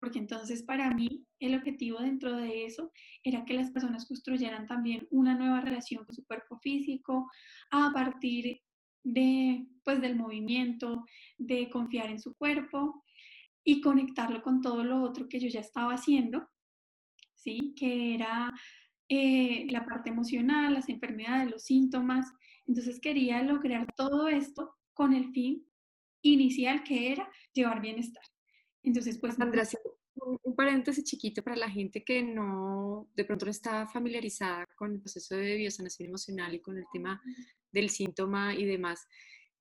[0.00, 2.92] Porque entonces para mí el objetivo dentro de eso
[3.24, 7.30] era que las personas construyeran también una nueva relación con su cuerpo físico
[7.70, 8.60] a partir
[9.02, 11.04] de, pues, del movimiento,
[11.38, 13.04] de confiar en su cuerpo
[13.64, 16.48] y conectarlo con todo lo otro que yo ya estaba haciendo,
[17.34, 17.74] ¿sí?
[17.76, 18.52] Que era
[19.08, 22.32] eh, la parte emocional, las enfermedades, los síntomas.
[22.66, 25.64] Entonces quería lograr todo esto con el fin
[26.22, 28.24] inicial que era llevar bienestar.
[28.86, 29.38] Entonces, pues...
[29.40, 29.64] Andrea,
[30.42, 35.00] un paréntesis chiquito para la gente que no, de pronto no está familiarizada con el
[35.00, 37.20] proceso de biosanación emocional y con el tema
[37.70, 39.06] del síntoma y demás.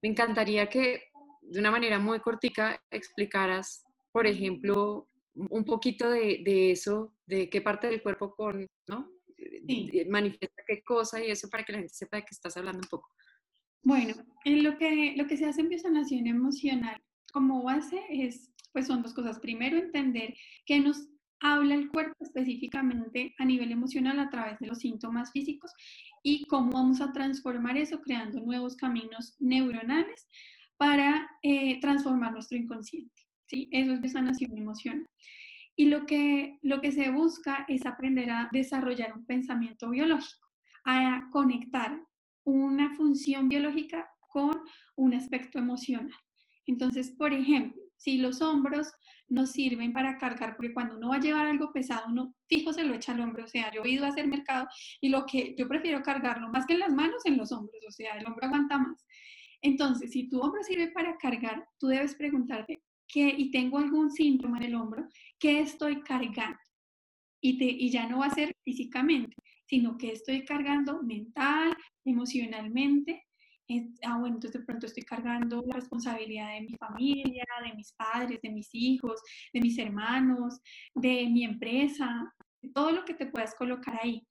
[0.01, 1.03] Me encantaría que
[1.41, 7.61] de una manera muy cortica explicaras, por ejemplo, un poquito de, de eso, de qué
[7.61, 9.11] parte del cuerpo con, ¿no?
[10.07, 12.89] manifiesta qué cosa y eso para que la gente sepa de qué estás hablando un
[12.89, 13.09] poco.
[13.83, 14.15] Bueno,
[14.45, 17.01] en lo que, lo que se hace en biosanación emocional
[17.35, 19.39] como base es, pues son dos cosas.
[19.39, 20.33] Primero, entender
[20.65, 21.09] qué nos
[21.41, 25.69] habla el cuerpo específicamente a nivel emocional a través de los síntomas físicos
[26.23, 30.29] y cómo vamos a transformar eso creando nuevos caminos neuronales
[30.77, 33.21] para eh, transformar nuestro inconsciente.
[33.47, 33.67] ¿sí?
[33.69, 35.05] Eso es sanación emocional.
[35.75, 40.47] Y lo que, lo que se busca es aprender a desarrollar un pensamiento biológico,
[40.85, 41.99] a conectar
[42.45, 44.53] una función biológica con
[44.95, 46.13] un aspecto emocional.
[46.65, 48.91] Entonces, por ejemplo, si los hombros
[49.27, 52.83] nos sirven para cargar, porque cuando uno va a llevar algo pesado, uno fijo se
[52.83, 53.45] lo echa al hombro.
[53.45, 54.67] O sea, yo he ido a hacer mercado
[55.01, 57.81] y lo que yo prefiero cargarlo más que en las manos, en los hombros.
[57.87, 59.05] O sea, el hombro aguanta más.
[59.61, 64.57] Entonces, si tu hombro sirve para cargar, tú debes preguntarte, ¿qué, y tengo algún síntoma
[64.57, 65.07] en el hombro,
[65.39, 66.59] ¿qué estoy cargando?
[67.41, 69.35] Y, te, y ya no va a ser físicamente,
[69.65, 73.24] sino que estoy cargando mental, emocionalmente,
[74.03, 78.39] ah, bueno, entonces de pronto estoy cargando la responsabilidad de mi familia, de mis padres,
[78.41, 79.21] de mis hijos,
[79.53, 80.59] de mis hermanos,
[80.93, 84.25] de mi empresa, de todo lo que te puedas colocar ahí.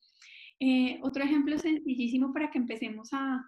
[0.60, 3.42] Eh, otro ejemplo sencillísimo para que empecemos a,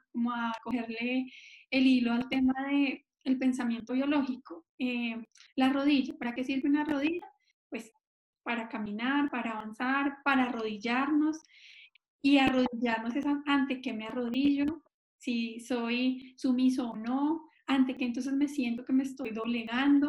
[0.62, 1.26] cogerle
[1.70, 4.64] el hilo al tema del el pensamiento biológico.
[4.78, 5.16] Eh,
[5.57, 7.26] la rodilla, ¿para qué sirve una rodilla?
[7.68, 7.93] Pues
[8.43, 11.41] para caminar, para avanzar, para arrodillarnos.
[12.22, 14.82] Y arrodillarnos es ante que me arrodillo,
[15.18, 20.08] si soy sumiso o no, ante que entonces me siento que me estoy doblegando.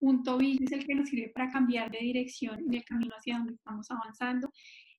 [0.00, 3.38] Un tobillo es el que nos sirve para cambiar de dirección en el camino hacia
[3.38, 4.50] donde estamos avanzando.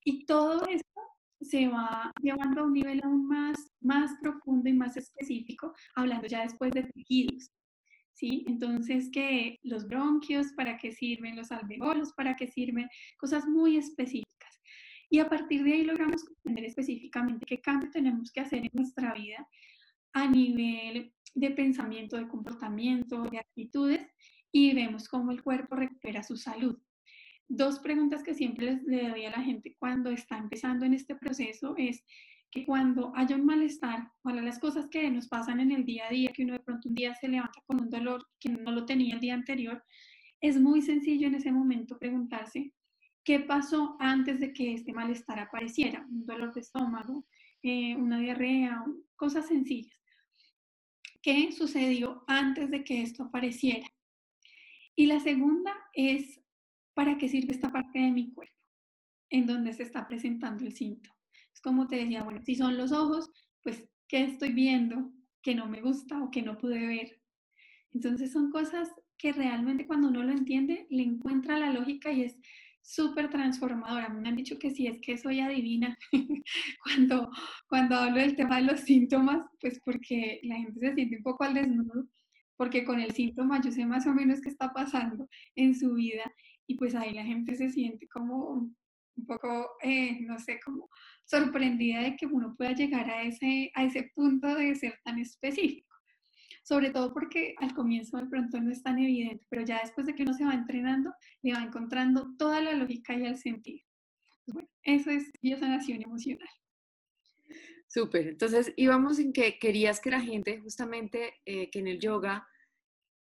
[0.03, 1.01] Y todo esto
[1.41, 6.41] se va llevando a un nivel aún más, más profundo y más específico, hablando ya
[6.41, 7.49] después de tejidos.
[8.13, 8.43] ¿Sí?
[8.47, 11.37] Entonces, que los bronquios, ¿para qué sirven?
[11.37, 12.89] Los alveolos, ¿para qué sirven?
[13.17, 14.58] Cosas muy específicas.
[15.09, 19.13] Y a partir de ahí logramos comprender específicamente qué cambio tenemos que hacer en nuestra
[19.13, 19.47] vida
[20.13, 24.07] a nivel de pensamiento, de comportamiento, de actitudes
[24.51, 26.77] y vemos cómo el cuerpo recupera su salud.
[27.47, 31.15] Dos preguntas que siempre les le doy a la gente cuando está empezando en este
[31.15, 32.03] proceso es
[32.51, 36.11] que cuando haya un malestar, o las cosas que nos pasan en el día a
[36.11, 38.85] día, que uno de pronto un día se levanta con un dolor que no lo
[38.85, 39.83] tenía el día anterior,
[40.41, 42.73] es muy sencillo en ese momento preguntarse
[43.29, 46.03] ¿Qué pasó antes de que este malestar apareciera?
[46.09, 47.27] Un dolor de estómago,
[47.61, 48.83] eh, una diarrea,
[49.15, 49.95] cosas sencillas.
[51.21, 53.85] ¿Qué sucedió antes de que esto apareciera?
[54.95, 56.41] Y la segunda es,
[56.95, 58.57] ¿para qué sirve esta parte de mi cuerpo
[59.29, 61.15] en donde se está presentando el síntoma?
[61.53, 63.29] Es como te decía, bueno, si son los ojos,
[63.61, 65.13] pues, ¿qué estoy viendo
[65.43, 67.21] que no me gusta o que no pude ver?
[67.91, 72.39] Entonces son cosas que realmente cuando uno lo entiende, le encuentra la lógica y es
[72.89, 74.09] súper transformadora.
[74.09, 75.95] Me han dicho que si es que soy adivina
[76.83, 77.29] cuando,
[77.67, 81.43] cuando hablo del tema de los síntomas, pues porque la gente se siente un poco
[81.43, 82.07] al desnudo,
[82.57, 86.33] porque con el síntoma yo sé más o menos qué está pasando en su vida
[86.65, 88.73] y pues ahí la gente se siente como
[89.15, 90.89] un poco, eh, no sé, como
[91.25, 95.88] sorprendida de que uno pueda llegar a ese, a ese punto de ser tan específico
[96.69, 100.13] sobre todo porque al comienzo de pronto no es tan evidente, pero ya después de
[100.13, 101.11] que uno se va entrenando,
[101.41, 103.83] le va encontrando toda la lógica y el sentido.
[104.45, 106.47] Pues bueno, eso es biosanación emocional.
[107.87, 112.47] Súper, entonces íbamos en que querías que la gente justamente eh, que en el yoga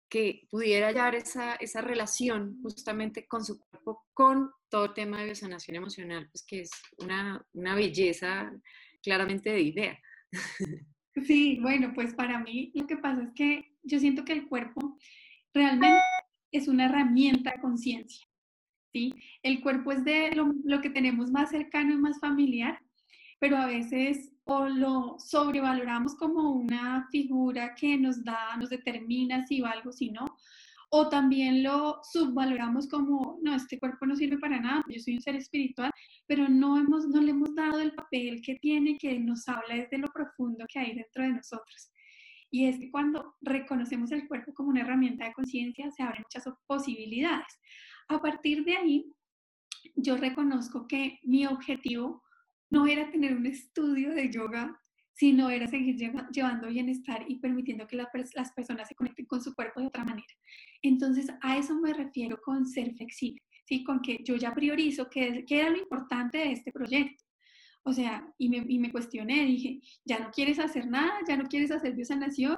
[0.10, 5.26] que pudiera hallar esa, esa relación justamente con su cuerpo, con todo el tema de
[5.26, 8.52] biosanación emocional, pues que es una, una belleza
[9.02, 9.98] claramente de idea.
[11.26, 14.98] Sí, bueno, pues para mí lo que pasa es que yo siento que el cuerpo
[15.54, 16.00] realmente
[16.52, 18.26] es una herramienta de conciencia.
[18.94, 19.14] ¿sí?
[19.42, 22.80] El cuerpo es de lo, que tenemos más cercano y más familiar,
[23.40, 29.60] pero a veces o lo sobrevaloramos como una figura que nos da, nos determina si
[29.60, 30.26] va algo, si no,
[30.90, 35.22] o también lo subvaloramos como, no, este cuerpo no sirve para nada, yo soy un
[35.22, 35.92] ser espiritual,
[36.26, 39.98] pero no, hemos, no le hemos dado el papel que tiene, que nos habla desde
[39.98, 41.92] lo profundo que hay dentro de nosotros.
[42.50, 46.46] Y es que cuando reconocemos el cuerpo como una herramienta de conciencia, se abren muchas
[46.66, 47.60] posibilidades.
[48.08, 49.14] A partir de ahí,
[49.96, 52.24] yo reconozco que mi objetivo
[52.70, 54.80] no era tener un estudio de yoga
[55.18, 55.98] sino era seguir
[56.32, 60.28] llevando bienestar y permitiendo que las personas se conecten con su cuerpo de otra manera.
[60.84, 63.84] Entonces, a eso me refiero con ser flexible, ¿sí?
[63.84, 67.24] Con que yo ya priorizo qué, qué era lo importante de este proyecto.
[67.82, 71.46] O sea, y me, y me, cuestioné, dije, ya no quieres hacer nada, ya no
[71.46, 72.58] quieres hacer biosanación,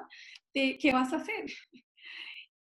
[0.54, 1.46] ¿qué vas a hacer?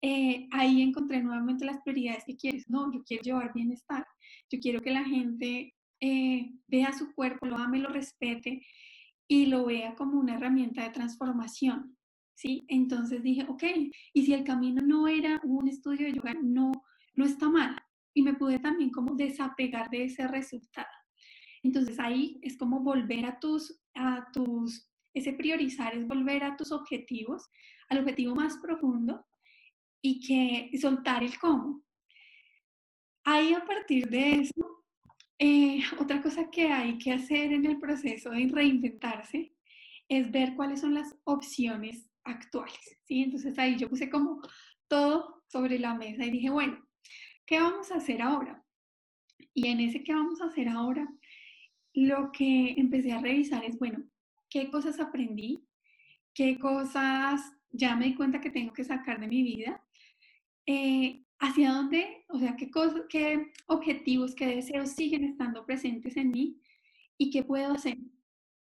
[0.01, 2.71] Eh, ahí encontré nuevamente las prioridades que quieres.
[2.71, 4.07] No, yo quiero llevar bienestar,
[4.49, 8.65] yo quiero que la gente eh, vea su cuerpo, lo ame, lo respete
[9.29, 11.97] y lo vea como una herramienta de transformación,
[12.35, 12.65] ¿sí?
[12.69, 13.63] Entonces dije, ok,
[14.15, 16.73] y si el camino no era un estudio de yoga, no,
[17.15, 17.77] no está mal.
[18.15, 20.89] Y me pude también como desapegar de ese resultado.
[21.63, 26.73] Entonces ahí es como volver a tus, a tus, ese priorizar es volver a tus
[26.73, 27.51] objetivos,
[27.91, 29.27] al objetivo más profundo
[30.01, 31.83] y que soltar el cómo.
[33.25, 34.85] Ahí a partir de eso
[35.39, 39.53] eh, otra cosa que hay que hacer en el proceso de reinventarse
[40.09, 43.23] es ver cuáles son las opciones actuales, ¿sí?
[43.23, 44.41] Entonces ahí yo puse como
[44.89, 46.85] todo sobre la mesa y dije, bueno,
[47.47, 48.65] ¿qué vamos a hacer ahora?
[49.55, 51.09] Y en ese qué vamos a hacer ahora,
[51.95, 54.05] lo que empecé a revisar es, bueno,
[54.51, 55.65] ¿qué cosas aprendí?
[56.35, 59.85] ¿Qué cosas ya me di cuenta que tengo que sacar de mi vida?
[60.67, 66.61] Eh, hacia dónde, o sea, qué, objetivos, qué deseos siguen estando presentes en mí
[67.17, 67.99] y qué puedo hacer,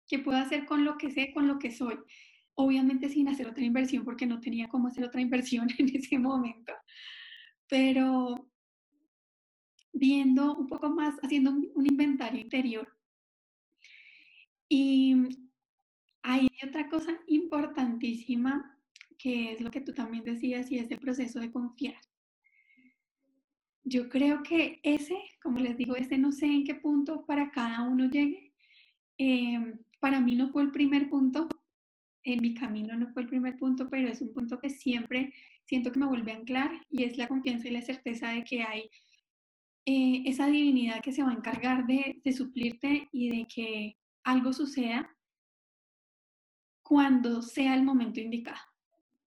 [0.08, 1.96] qué puedo hacer con lo que sé, con lo que soy.
[2.54, 6.72] Obviamente sin hacer otra inversión porque no tenía cómo hacer otra inversión en ese momento,
[7.68, 8.48] pero
[9.92, 12.88] viendo un poco más, haciendo un, inventario interior.
[14.68, 15.14] Y
[16.22, 18.78] hay otra cosa importantísima
[19.18, 21.96] que es lo que tú también decías y es el proceso de confiar
[23.84, 27.82] yo creo que ese, como les digo, ese no sé en qué punto para cada
[27.82, 28.52] uno llegue.
[29.18, 31.48] Em, para mí no fue el primer punto,
[32.24, 35.32] en mi camino no fue el primer punto, pero es un punto que siempre
[35.66, 38.62] siento que me vuelve a anclar y es la confianza y la certeza de que
[38.62, 38.90] hay
[39.86, 44.52] eh, esa divinidad que se va a encargar de, de suplirte y de que algo
[44.52, 45.14] suceda
[46.82, 48.60] cuando sea el momento indicado,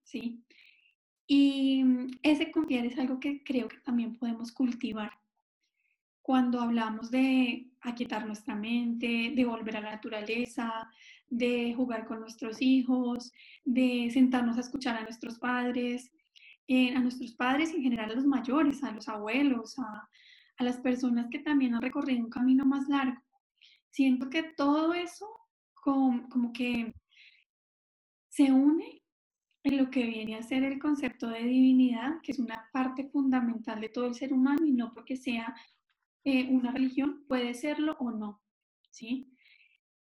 [0.03, 0.43] ¿sí?
[1.27, 5.11] Y mm, ese confiar es algo que creo que también podemos cultivar
[6.21, 10.91] cuando hablamos de aquietar nuestra mente, de volver a la naturaleza,
[11.29, 13.31] de jugar con nuestros hijos,
[13.63, 16.11] de sentarnos a escuchar a nuestros padres,
[16.67, 20.09] eh, a nuestros padres en general a los mayores, a los abuelos, a,
[20.57, 23.21] a las personas que también han recorrido un camino más largo.
[23.91, 25.27] Siento que todo eso
[25.73, 26.93] como, como que
[28.29, 28.96] se une
[29.67, 33.81] en lo que viene a ser el concepto de divinidad, que es una parte fundamental
[33.81, 35.55] de todo el ser humano y no porque sea
[36.23, 38.41] eh, una religión, puede serlo o no,
[38.89, 39.33] ¿sí?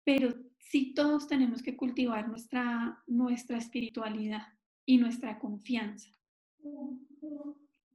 [0.04, 4.48] Pero sí todos tenemos que cultivar nuestra, nuestra espiritualidad
[4.84, 6.10] y nuestra confianza.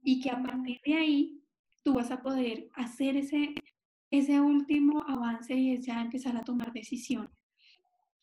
[0.02, 1.42] Y que a partir de ahí
[1.82, 3.54] tú vas a poder hacer ese,
[4.10, 7.30] ese último avance y ya empezar a tomar decisiones.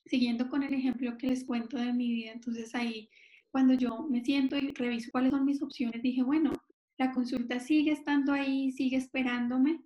[0.06, 3.10] Siguiendo con el ejemplo que les cuento de mi vida, entonces ahí
[3.56, 6.52] cuando yo me siento y reviso cuáles son mis opciones, dije, bueno,
[6.98, 9.80] la consulta sigue estando ahí, sigue esperándome.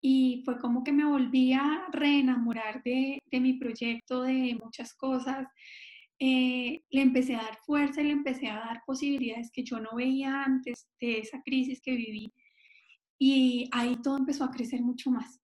[0.00, 5.46] Y fue como que me volví a reenamorar de, de mi proyecto, de muchas cosas.
[6.18, 9.94] Eh, le empecé a dar fuerza y le empecé a dar posibilidades que yo no
[9.94, 12.32] veía antes de esa crisis que viví.
[13.16, 15.40] Y ahí todo empezó a crecer mucho más.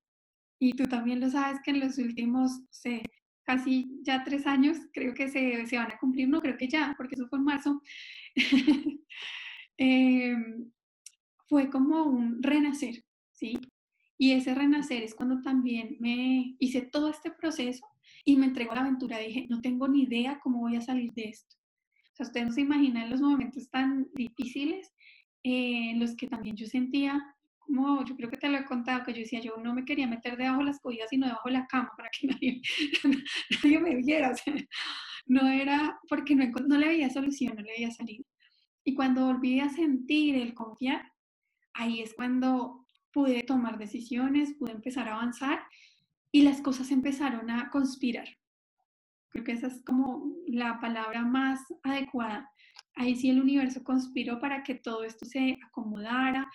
[0.59, 3.05] Y tú también lo sabes que en los últimos, sé,
[3.51, 6.95] casi ya tres años, creo que se, se, van a cumplir, no creo que ya,
[6.97, 7.83] porque eso fue en marzo,
[9.79, 10.37] eh,
[11.49, 13.59] fue como un renacer, ¿sí?
[14.17, 17.85] Y ese renacer es cuando también me hice todo este proceso
[18.25, 19.19] y me entregó la aventura.
[19.19, 21.57] Dije, no tengo ni idea cómo voy a salir de esto.
[22.13, 24.93] O sea, ustedes se imaginan los momentos tan difíciles
[25.43, 27.21] eh, en los que también yo sentía
[27.71, 30.07] como, yo creo que te lo he contado, que yo decía, yo no me quería
[30.07, 32.63] meter debajo de las cobijas, sino debajo de la cama para que nadie,
[33.63, 34.31] nadie me viera.
[34.31, 34.55] O sea,
[35.27, 38.25] no era porque no, no le veía solución, no le veía salida.
[38.85, 41.13] Y cuando volví a sentir el confiar,
[41.75, 45.63] ahí es cuando pude tomar decisiones, pude empezar a avanzar
[46.33, 48.29] y las cosas empezaron a conspirar.
[49.31, 52.51] Creo que esa es como la palabra más adecuada.
[52.97, 56.51] Ahí sí el universo conspiró para que todo esto se acomodara,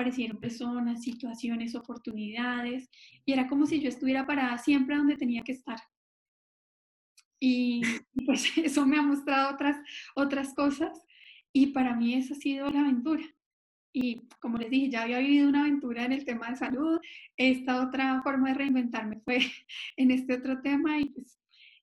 [0.00, 2.88] aparecieron personas, situaciones, oportunidades,
[3.26, 5.78] y era como si yo estuviera parada siempre donde tenía que estar.
[7.38, 7.82] Y,
[8.24, 9.76] pues eso me ha mostrado otras,
[10.16, 11.04] otras cosas,
[11.52, 13.24] y para mí esa ha sido la aventura.
[13.92, 16.98] Y como les dije, ya había vivido una aventura en el tema de salud,
[17.36, 19.38] esta otra forma de reinventarme fue
[19.96, 21.39] en este otro tema y pues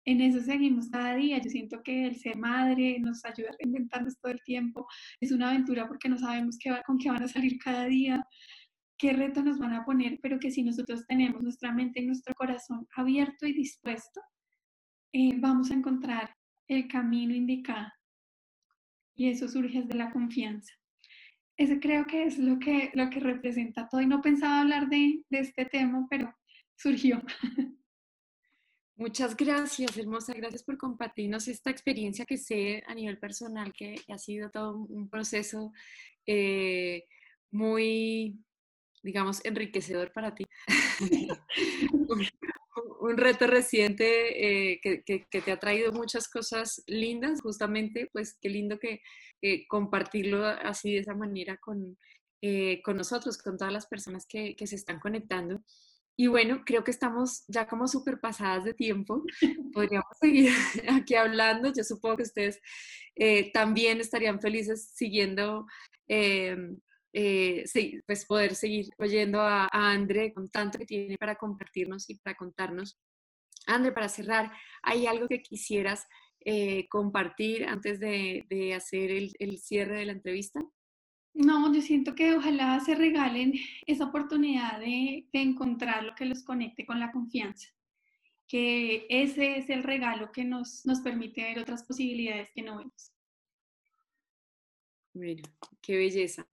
[0.08, 1.38] en eso seguimos cada día.
[1.38, 4.88] Yo siento que el ser madre nos ayuda a reinventarnos todo el tiempo.
[5.20, 8.26] Es una aventura porque no sabemos qué va, con qué van a salir cada día,
[8.98, 12.34] qué reto nos van a poner, pero que si nosotros tenemos nuestra mente y nuestro
[12.36, 14.22] corazón abierto y dispuesto,
[15.12, 16.34] eh, vamos a encontrar
[16.70, 17.92] el camino indicado.
[19.14, 20.74] Y eso surge de la confianza.
[21.58, 24.00] Ese creo que es lo que, lo que representa todo.
[24.00, 26.34] Y no pensaba hablar de, de este tema, pero
[26.78, 27.22] surgió.
[28.98, 30.34] Muchas gracias, hermosa.
[30.34, 35.08] Gracias por compartirnos esta experiencia que sé a nivel personal, que ha sido todo un
[35.08, 35.72] proceso
[36.26, 37.06] eh,
[37.52, 38.44] muy,
[39.04, 40.46] digamos, enriquecedor para ti.
[43.00, 48.50] un reto reciente eh, que, que, te ha traído muchas cosas lindas, justamente, pues qué
[48.50, 49.02] lindo que
[49.68, 51.98] compartirlo así de esa manera con,
[52.42, 55.64] eh, con nosotros, con todas las personas que, que, se están conectando.
[56.18, 59.24] Y bueno, creo que estamos ya como súper pasadas de tiempo.
[59.72, 60.52] Podríamos seguir
[60.90, 61.72] aquí hablando.
[61.72, 62.60] Yo supongo que ustedes
[63.16, 65.66] eh, también estarían felices siguiendo
[67.20, 72.10] eh, sí, pues poder seguir oyendo a, a André con tanto que tiene para compartirnos
[72.10, 73.00] y para contarnos.
[73.66, 74.52] André, para cerrar,
[74.82, 76.08] ¿hay algo que quisieras
[76.46, 80.62] eh, compartir antes de, hacer el, cierre de la entrevista?
[81.38, 83.54] No, yo siento que ojalá se regalen
[83.86, 87.70] esa oportunidad de, encontrar lo que los conecte con la confianza,
[88.48, 93.14] que ese es el regalo que nos, nos permite ver otras posibilidades que no vemos.
[95.14, 95.44] Mira,
[95.80, 96.48] qué belleza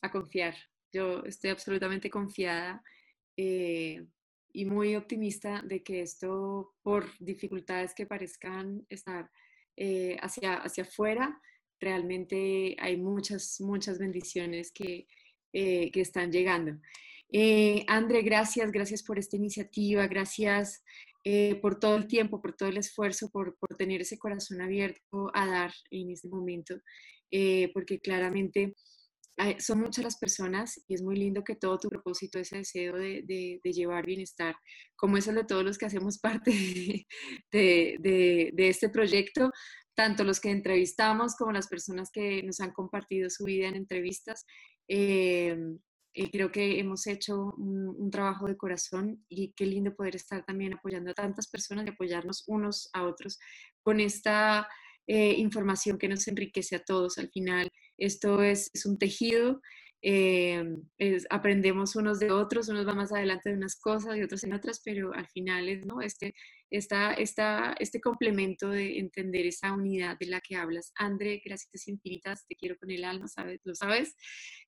[0.00, 0.54] a confiar.
[0.90, 2.82] Yo estoy absolutamente confiada
[3.36, 4.02] eh,
[4.50, 9.30] y muy optimista de que esto, por dificultades que parezcan estar
[9.76, 11.38] eh, hacia, hacia afuera,
[11.80, 15.06] realmente hay muchas, muchas bendiciones que,
[15.52, 16.80] eh, que están llegando.
[17.88, 20.82] André, gracias, gracias por esta iniciativa, gracias
[21.60, 25.44] por todo el tiempo, por todo el esfuerzo, por, por, tener ese corazón abierto a
[25.44, 26.76] dar en este momento,
[27.74, 28.76] porque claramente
[29.58, 33.22] son muchas las personas y es muy lindo que todo tu propósito, ese deseo de,
[33.62, 34.56] de, llevar bienestar,
[34.96, 36.50] como es el de todos los que hacemos parte
[37.52, 39.50] de, de, este proyecto,
[39.96, 44.44] tanto los que entrevistamos como las personas que nos han compartido su vida en entrevistas.
[44.88, 45.56] Eh,
[46.32, 50.74] creo que hemos hecho un, un, trabajo de corazón y qué lindo poder estar también
[50.74, 53.38] apoyando a tantas personas y apoyarnos unos a otros
[53.82, 54.68] con esta
[55.06, 59.60] eh, información que nos enriquece a todos al final esto es, un tejido,
[60.02, 60.64] eh,
[61.30, 64.80] aprendemos unos de otros, unos van más adelante de unas cosas y otros en otras,
[64.84, 66.00] pero al final es ¿no?
[66.00, 66.34] este,
[66.70, 70.92] esta, esta, este complemento de entender esa unidad de la que hablas.
[70.96, 73.60] André, gracias infinitas, te quiero con el alma, ¿sabes?
[73.64, 74.14] lo sabes.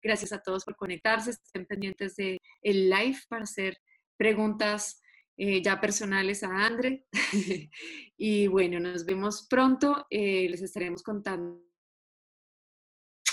[0.02, 3.76] Gracias a todos por conectarse, estén pendientes del el live para hacer
[4.16, 5.00] preguntas.
[5.40, 7.06] Eh, ya personales a André.
[8.16, 10.04] y bueno, nos vemos pronto.
[10.10, 11.62] Eh, les estaremos contando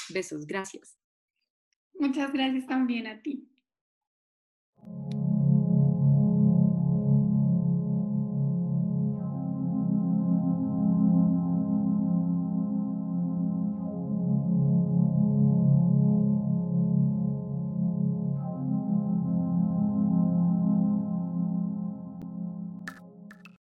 [0.10, 0.98] Besos, gracias.
[2.00, 3.48] Muchas gracias también a ti.